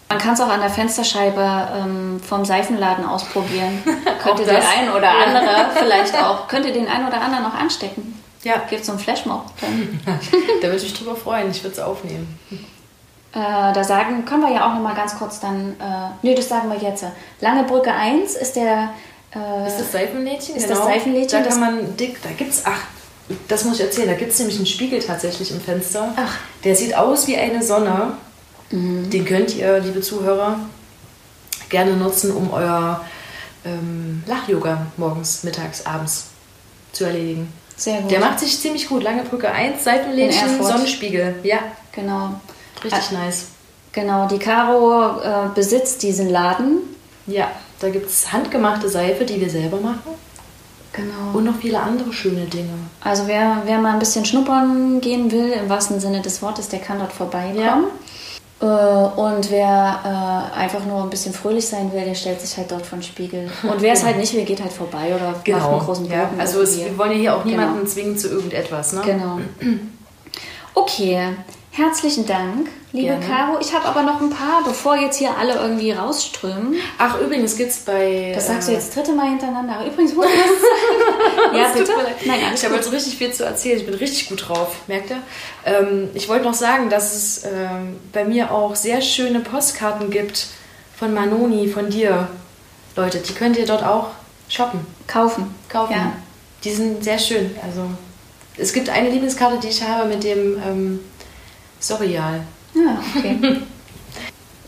Man 0.08 0.18
kann 0.18 0.34
es 0.34 0.40
auch 0.40 0.48
an 0.48 0.60
der 0.60 0.70
Fensterscheibe 0.70 1.68
ähm, 1.74 2.20
vom 2.20 2.44
Seifenladen 2.44 3.04
ausprobieren. 3.04 3.82
könnte 4.22 4.44
der 4.44 4.62
ein 4.68 4.90
oder 4.90 5.10
andere 5.10 5.70
vielleicht 5.74 6.14
auch, 6.22 6.46
könnte 6.46 6.72
den 6.72 6.86
ein 6.86 7.06
oder 7.06 7.20
anderen 7.20 7.44
noch 7.44 7.54
anstecken. 7.54 8.20
Ja. 8.44 8.62
Gibt 8.70 8.84
so 8.84 8.92
einen 8.92 9.00
Flashmob 9.00 9.46
dann. 9.60 10.00
da 10.62 10.68
würde 10.68 10.76
ich 10.76 10.84
mich 10.84 10.94
drüber 10.94 11.16
freuen, 11.16 11.50
ich 11.50 11.64
würde 11.64 11.74
es 11.74 11.82
aufnehmen. 11.82 12.38
Äh, 13.36 13.74
da 13.74 13.84
sagen, 13.84 14.24
können 14.24 14.40
wir 14.40 14.50
ja 14.50 14.66
auch 14.66 14.74
noch 14.74 14.80
mal 14.80 14.94
ganz 14.94 15.14
kurz 15.18 15.40
dann, 15.40 15.76
äh, 15.78 16.26
nö, 16.26 16.34
das 16.34 16.48
sagen 16.48 16.70
wir 16.70 16.78
jetzt. 16.78 17.04
Lange 17.42 17.64
Brücke 17.64 17.92
1 17.92 18.34
ist 18.34 18.56
der... 18.56 18.94
Äh, 19.34 19.66
ist 19.68 19.78
das 19.78 19.92
Seifenlädchen? 19.92 20.56
Ist 20.56 20.66
genau. 20.66 20.78
das 20.78 20.86
Seifenlädchen? 20.86 21.44
Da 21.44 21.50
kann 21.50 21.60
man 21.60 21.96
dick, 21.98 22.22
da 22.22 22.30
gibt's, 22.30 22.62
ach, 22.64 22.80
das 23.46 23.64
muss 23.66 23.74
ich 23.74 23.82
erzählen, 23.82 24.08
da 24.08 24.14
gibt 24.14 24.32
es 24.32 24.38
nämlich 24.38 24.56
einen 24.56 24.64
Spiegel 24.64 25.00
tatsächlich 25.00 25.50
im 25.50 25.60
Fenster. 25.60 26.14
Ach. 26.16 26.38
Der 26.64 26.74
sieht 26.74 26.96
aus 26.96 27.26
wie 27.26 27.36
eine 27.36 27.62
Sonne. 27.62 28.14
Mhm. 28.70 29.10
Den 29.10 29.26
könnt 29.26 29.54
ihr, 29.54 29.80
liebe 29.80 30.00
Zuhörer, 30.00 30.58
gerne 31.68 31.92
nutzen, 31.92 32.34
um 32.34 32.50
euer 32.54 33.04
ähm, 33.66 34.22
Lach-Yoga 34.26 34.86
morgens, 34.96 35.44
mittags, 35.44 35.84
abends 35.84 36.28
zu 36.92 37.04
erledigen. 37.04 37.52
Sehr 37.76 38.00
gut. 38.00 38.10
Der 38.10 38.20
macht 38.20 38.40
sich 38.40 38.58
ziemlich 38.58 38.88
gut. 38.88 39.02
Lange 39.02 39.24
Brücke 39.24 39.52
1, 39.52 39.84
Seitenlädchen, 39.84 40.62
Sonnenspiegel. 40.62 41.34
Ja. 41.42 41.58
Genau. 41.92 42.40
Richtig 42.84 43.02
ah, 43.12 43.24
nice. 43.24 43.46
Genau, 43.92 44.28
die 44.28 44.38
Caro 44.38 45.20
äh, 45.20 45.48
besitzt 45.54 46.02
diesen 46.02 46.28
Laden. 46.28 46.80
Ja, 47.26 47.50
da 47.80 47.88
gibt 47.88 48.08
es 48.08 48.32
handgemachte 48.32 48.88
Seife, 48.88 49.24
die 49.24 49.40
wir 49.40 49.50
selber 49.50 49.78
machen. 49.78 50.12
Genau. 50.92 51.36
Und 51.36 51.44
noch 51.44 51.56
viele 51.56 51.80
andere 51.80 52.12
schöne 52.12 52.46
Dinge. 52.46 52.72
Also 53.02 53.26
wer, 53.26 53.62
wer 53.66 53.78
mal 53.78 53.92
ein 53.92 53.98
bisschen 53.98 54.24
schnuppern 54.24 55.00
gehen 55.00 55.30
will, 55.30 55.52
im 55.52 55.68
wahrsten 55.68 56.00
Sinne 56.00 56.22
des 56.22 56.40
Wortes, 56.40 56.68
der 56.68 56.78
kann 56.78 56.98
dort 56.98 57.12
vorbeikommen. 57.12 57.58
Ja. 57.58 57.80
Äh, 58.58 58.64
und 58.64 59.50
wer 59.50 60.50
äh, 60.54 60.58
einfach 60.58 60.86
nur 60.86 61.02
ein 61.02 61.10
bisschen 61.10 61.34
fröhlich 61.34 61.66
sein 61.66 61.92
will, 61.92 62.04
der 62.04 62.14
stellt 62.14 62.40
sich 62.40 62.56
halt 62.56 62.70
dort 62.70 62.86
vor 62.86 62.96
den 62.96 63.02
Spiegel. 63.02 63.50
Und 63.62 63.82
wer 63.82 63.92
es 63.92 64.02
halt 64.02 64.16
nicht 64.16 64.32
will, 64.32 64.44
geht 64.46 64.62
halt 64.62 64.72
vorbei 64.72 65.14
oder 65.14 65.34
genau. 65.44 65.58
macht 65.58 65.70
einen 65.70 65.80
großen 65.80 66.04
Bogen. 66.04 66.18
Ja, 66.18 66.30
also 66.38 66.62
es, 66.62 66.78
wir 66.78 66.96
wollen 66.96 67.12
ja 67.12 67.18
hier 67.18 67.36
auch 67.36 67.44
niemanden 67.44 67.80
genau. 67.80 67.86
zwingen 67.86 68.16
zu 68.16 68.28
irgendetwas. 68.28 68.92
Ne? 68.94 69.02
Genau. 69.04 69.40
Okay, 70.78 71.30
Herzlichen 71.76 72.24
Dank, 72.24 72.70
liebe 72.92 73.08
Gerne. 73.08 73.26
Caro. 73.26 73.58
Ich 73.60 73.74
habe 73.74 73.84
aber 73.84 74.02
noch 74.02 74.18
ein 74.22 74.30
paar, 74.30 74.64
bevor 74.64 74.96
jetzt 74.96 75.18
hier 75.18 75.36
alle 75.36 75.56
irgendwie 75.56 75.92
rausströmen. 75.92 76.76
Ach, 76.96 77.20
übrigens 77.20 77.54
gibt 77.54 77.70
es 77.70 77.80
bei. 77.80 78.32
Das 78.34 78.46
sagst 78.46 78.68
du 78.68 78.72
jetzt 78.72 78.96
dritte 78.96 79.12
Mal 79.12 79.28
hintereinander. 79.28 79.84
Übrigens, 79.84 80.16
wo 80.16 80.22
du 80.22 80.26
das 80.26 81.54
Ja, 81.60 81.68
bitte? 81.74 81.92
Nein, 82.24 82.40
ich 82.54 82.64
habe 82.64 82.76
jetzt 82.76 82.90
richtig 82.90 83.18
viel 83.18 83.30
zu 83.30 83.44
erzählen. 83.44 83.76
Ich 83.76 83.84
bin 83.84 83.92
richtig 83.92 84.30
gut 84.30 84.48
drauf, 84.48 84.74
merkt 84.86 85.10
ihr? 85.10 85.18
Ähm, 85.66 86.08
ich 86.14 86.30
wollte 86.30 86.46
noch 86.46 86.54
sagen, 86.54 86.88
dass 86.88 87.14
es 87.14 87.44
ähm, 87.44 87.98
bei 88.10 88.24
mir 88.24 88.52
auch 88.52 88.74
sehr 88.74 89.02
schöne 89.02 89.40
Postkarten 89.40 90.10
gibt 90.10 90.46
von 90.98 91.12
Manoni, 91.12 91.68
von 91.68 91.90
dir. 91.90 92.28
Leute, 92.96 93.18
die 93.18 93.34
könnt 93.34 93.58
ihr 93.58 93.66
dort 93.66 93.84
auch 93.84 94.12
shoppen. 94.48 94.80
Kaufen. 95.06 95.54
Kaufen. 95.68 95.92
Ja. 95.92 96.12
Die 96.64 96.70
sind 96.70 97.04
sehr 97.04 97.18
schön. 97.18 97.54
Also, 97.62 97.82
es 98.56 98.72
gibt 98.72 98.88
eine 98.88 99.10
Lieblingskarte, 99.10 99.58
die 99.58 99.68
ich 99.68 99.82
habe 99.82 100.08
mit 100.08 100.24
dem. 100.24 100.56
Ähm, 100.66 101.00
Surreal. 101.80 102.42
Ja, 102.74 103.02
okay. 103.16 103.56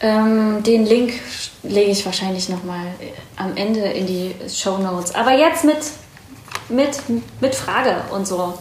Ähm, 0.00 0.62
den 0.62 0.84
Link 0.84 1.14
lege 1.62 1.90
ich 1.90 2.04
wahrscheinlich 2.04 2.50
nochmal 2.50 2.88
äh, 3.00 3.12
am 3.36 3.56
Ende 3.56 3.80
in 3.80 4.06
die 4.06 4.34
Show 4.54 4.76
Notes. 4.76 5.14
Aber 5.14 5.32
jetzt 5.32 5.64
mit, 5.64 5.78
mit, 6.68 7.00
mit 7.40 7.54
Frage 7.54 8.02
und 8.12 8.26
so. 8.26 8.58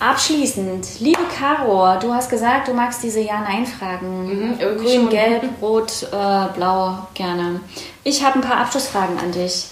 Abschließend, 0.00 1.00
liebe 1.00 1.22
Caro, 1.38 1.98
du 2.00 2.12
hast 2.12 2.28
gesagt, 2.28 2.68
du 2.68 2.74
magst 2.74 3.02
diese 3.02 3.20
Ja-Nein-Fragen. 3.20 4.50
Mhm, 4.52 4.58
Grün. 4.58 5.08
Gelb, 5.08 5.44
Rot, 5.62 6.02
äh, 6.02 6.52
Blau, 6.54 7.06
gerne. 7.14 7.60
Ich 8.02 8.22
habe 8.24 8.38
ein 8.38 8.42
paar 8.42 8.58
Abschlussfragen 8.58 9.18
an 9.18 9.32
dich. 9.32 9.68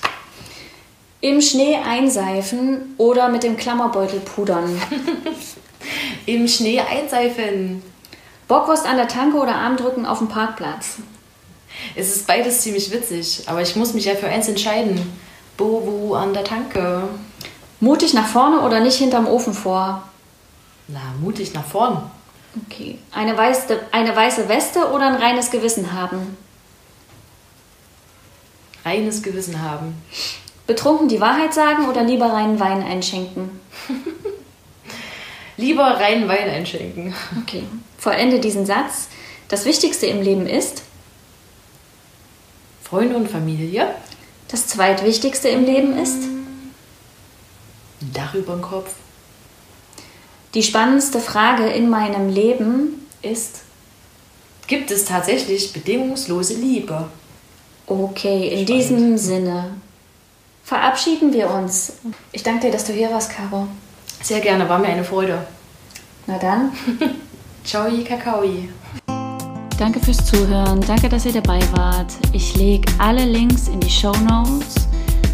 Im 1.20 1.40
Schnee 1.40 1.76
einseifen 1.76 2.94
oder 2.98 3.28
mit 3.28 3.42
dem 3.42 3.56
Klammerbeutel 3.56 4.20
pudern? 4.20 4.80
Im 6.26 6.48
Schnee 6.48 6.80
einseifen. 6.80 7.82
Bockwurst 8.48 8.86
an 8.86 8.96
der 8.96 9.08
Tanke 9.08 9.36
oder 9.36 9.54
Armdrücken 9.54 10.06
auf 10.06 10.18
dem 10.18 10.28
Parkplatz? 10.28 10.96
Es 11.94 12.14
ist 12.14 12.26
beides 12.26 12.60
ziemlich 12.60 12.90
witzig, 12.92 13.44
aber 13.46 13.62
ich 13.62 13.76
muss 13.76 13.94
mich 13.94 14.04
ja 14.04 14.14
für 14.14 14.28
eins 14.28 14.48
entscheiden. 14.48 15.12
Bobo 15.56 16.14
an 16.14 16.32
der 16.32 16.44
Tanke. 16.44 17.04
Mutig 17.80 18.14
nach 18.14 18.26
vorne 18.26 18.60
oder 18.60 18.80
nicht 18.80 18.96
hinterm 18.96 19.26
Ofen 19.26 19.54
vor? 19.54 20.02
Na, 20.92 21.00
mutig 21.20 21.54
nach 21.54 21.64
vorn. 21.64 22.10
Okay. 22.66 22.98
Eine 23.12 23.36
weiße, 23.36 23.80
eine 23.92 24.14
weiße 24.14 24.48
Weste 24.48 24.90
oder 24.90 25.08
ein 25.08 25.14
reines 25.14 25.50
Gewissen 25.50 25.92
haben? 25.92 26.36
Reines 28.84 29.22
Gewissen 29.22 29.62
haben. 29.62 30.02
Betrunken 30.66 31.08
die 31.08 31.20
Wahrheit 31.20 31.54
sagen 31.54 31.88
oder 31.88 32.02
lieber 32.02 32.26
reinen 32.26 32.60
Wein 32.60 32.82
einschenken? 32.82 33.60
lieber 35.56 35.84
reinen 35.84 36.28
Wein 36.28 36.48
einschenken. 36.48 37.14
Okay. 37.42 37.64
Vollende 37.96 38.38
diesen 38.38 38.66
Satz. 38.66 39.08
Das 39.48 39.64
Wichtigste 39.64 40.06
im 40.06 40.20
Leben 40.20 40.46
ist? 40.46 40.82
Freunde 42.82 43.16
und 43.16 43.28
Familie. 43.30 43.94
Das 44.48 44.66
Zweitwichtigste 44.66 45.48
im 45.48 45.64
Leben 45.64 45.96
ist? 45.96 46.24
Ein 48.02 48.12
Dach 48.12 48.34
über 48.34 48.52
dem 48.52 48.62
Kopf. 48.62 48.92
Die 50.54 50.62
spannendste 50.62 51.18
Frage 51.18 51.64
in 51.64 51.88
meinem 51.88 52.28
Leben 52.28 53.06
ist, 53.22 53.62
gibt 54.66 54.90
es 54.90 55.06
tatsächlich 55.06 55.72
bedingungslose 55.72 56.54
Liebe? 56.54 57.08
Okay, 57.86 58.48
in 58.48 58.66
Spannend. 58.66 58.68
diesem 58.68 59.18
Sinne 59.18 59.74
verabschieden 60.62 61.32
wir 61.32 61.50
uns. 61.50 61.94
Ich 62.32 62.42
danke 62.42 62.66
dir, 62.66 62.72
dass 62.72 62.84
du 62.84 62.92
hier 62.92 63.10
warst, 63.10 63.30
Caro. 63.30 63.66
Sehr 64.22 64.40
gerne, 64.40 64.68
war 64.68 64.78
mir 64.78 64.88
eine 64.88 65.04
Freude. 65.04 65.46
Na 66.26 66.38
dann. 66.38 66.72
Ciao, 67.64 67.88
Kakaoi. 68.06 68.68
Danke 69.78 70.00
fürs 70.00 70.24
Zuhören, 70.26 70.82
danke, 70.82 71.08
dass 71.08 71.24
ihr 71.24 71.32
dabei 71.32 71.60
wart. 71.72 72.12
Ich 72.34 72.56
lege 72.56 72.92
alle 72.98 73.24
Links 73.24 73.68
in 73.68 73.80
die 73.80 73.90
Show 73.90 74.12
Notes. 74.28 74.74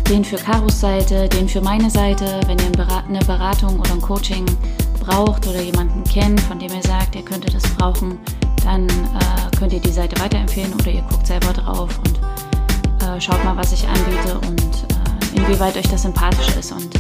Den 0.09 0.25
für 0.25 0.37
Karos 0.37 0.81
Seite, 0.81 1.29
den 1.29 1.49
für 1.49 1.61
meine 1.61 1.91
Seite, 1.91 2.41
wenn 2.47 2.57
ihr 2.59 2.89
eine 3.09 3.19
Beratung 3.27 3.79
oder 3.81 3.93
ein 3.93 4.01
Coaching 4.01 4.47
braucht 5.09 5.47
oder 5.47 5.61
jemanden 5.61 6.05
kennt, 6.05 6.41
von 6.43 6.59
dem 6.59 6.73
ihr 6.73 6.83
sagt, 6.83 7.17
ihr 7.17 7.23
könnte 7.23 7.51
das 7.51 7.63
brauchen, 7.75 8.19
dann 8.63 8.87
äh, 8.89 9.57
könnt 9.59 9.73
ihr 9.73 9.81
die 9.81 9.91
Seite 9.91 10.21
weiterempfehlen 10.21 10.73
oder 10.75 10.91
ihr 10.91 11.03
guckt 11.03 11.27
selber 11.27 11.53
drauf 11.53 11.99
und 11.99 12.19
äh, 13.03 13.21
schaut 13.21 13.43
mal, 13.45 13.57
was 13.57 13.73
ich 13.73 13.87
anbiete 13.89 14.39
und 14.47 14.61
äh, 14.61 15.37
inwieweit 15.37 15.77
euch 15.77 15.89
das 15.89 16.03
sympathisch 16.03 16.55
ist 16.57 16.73
und 16.73 16.91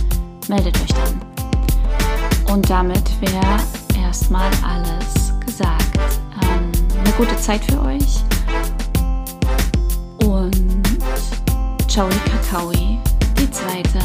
meldet 0.48 0.76
euch 0.80 0.88
dann. 0.88 2.54
Und 2.54 2.68
damit 2.70 3.08
wäre 3.20 3.58
erstmal 4.02 4.50
alles 4.66 5.34
gesagt. 5.44 5.98
Ähm, 6.42 6.72
eine 7.04 7.12
gute 7.12 7.36
Zeit 7.36 7.62
für 7.64 7.82
euch 7.82 8.22
und 10.24 10.82
ciao, 11.86 12.08
Kakaoi, 12.08 12.98
die 13.38 13.50
zweite 13.50 14.00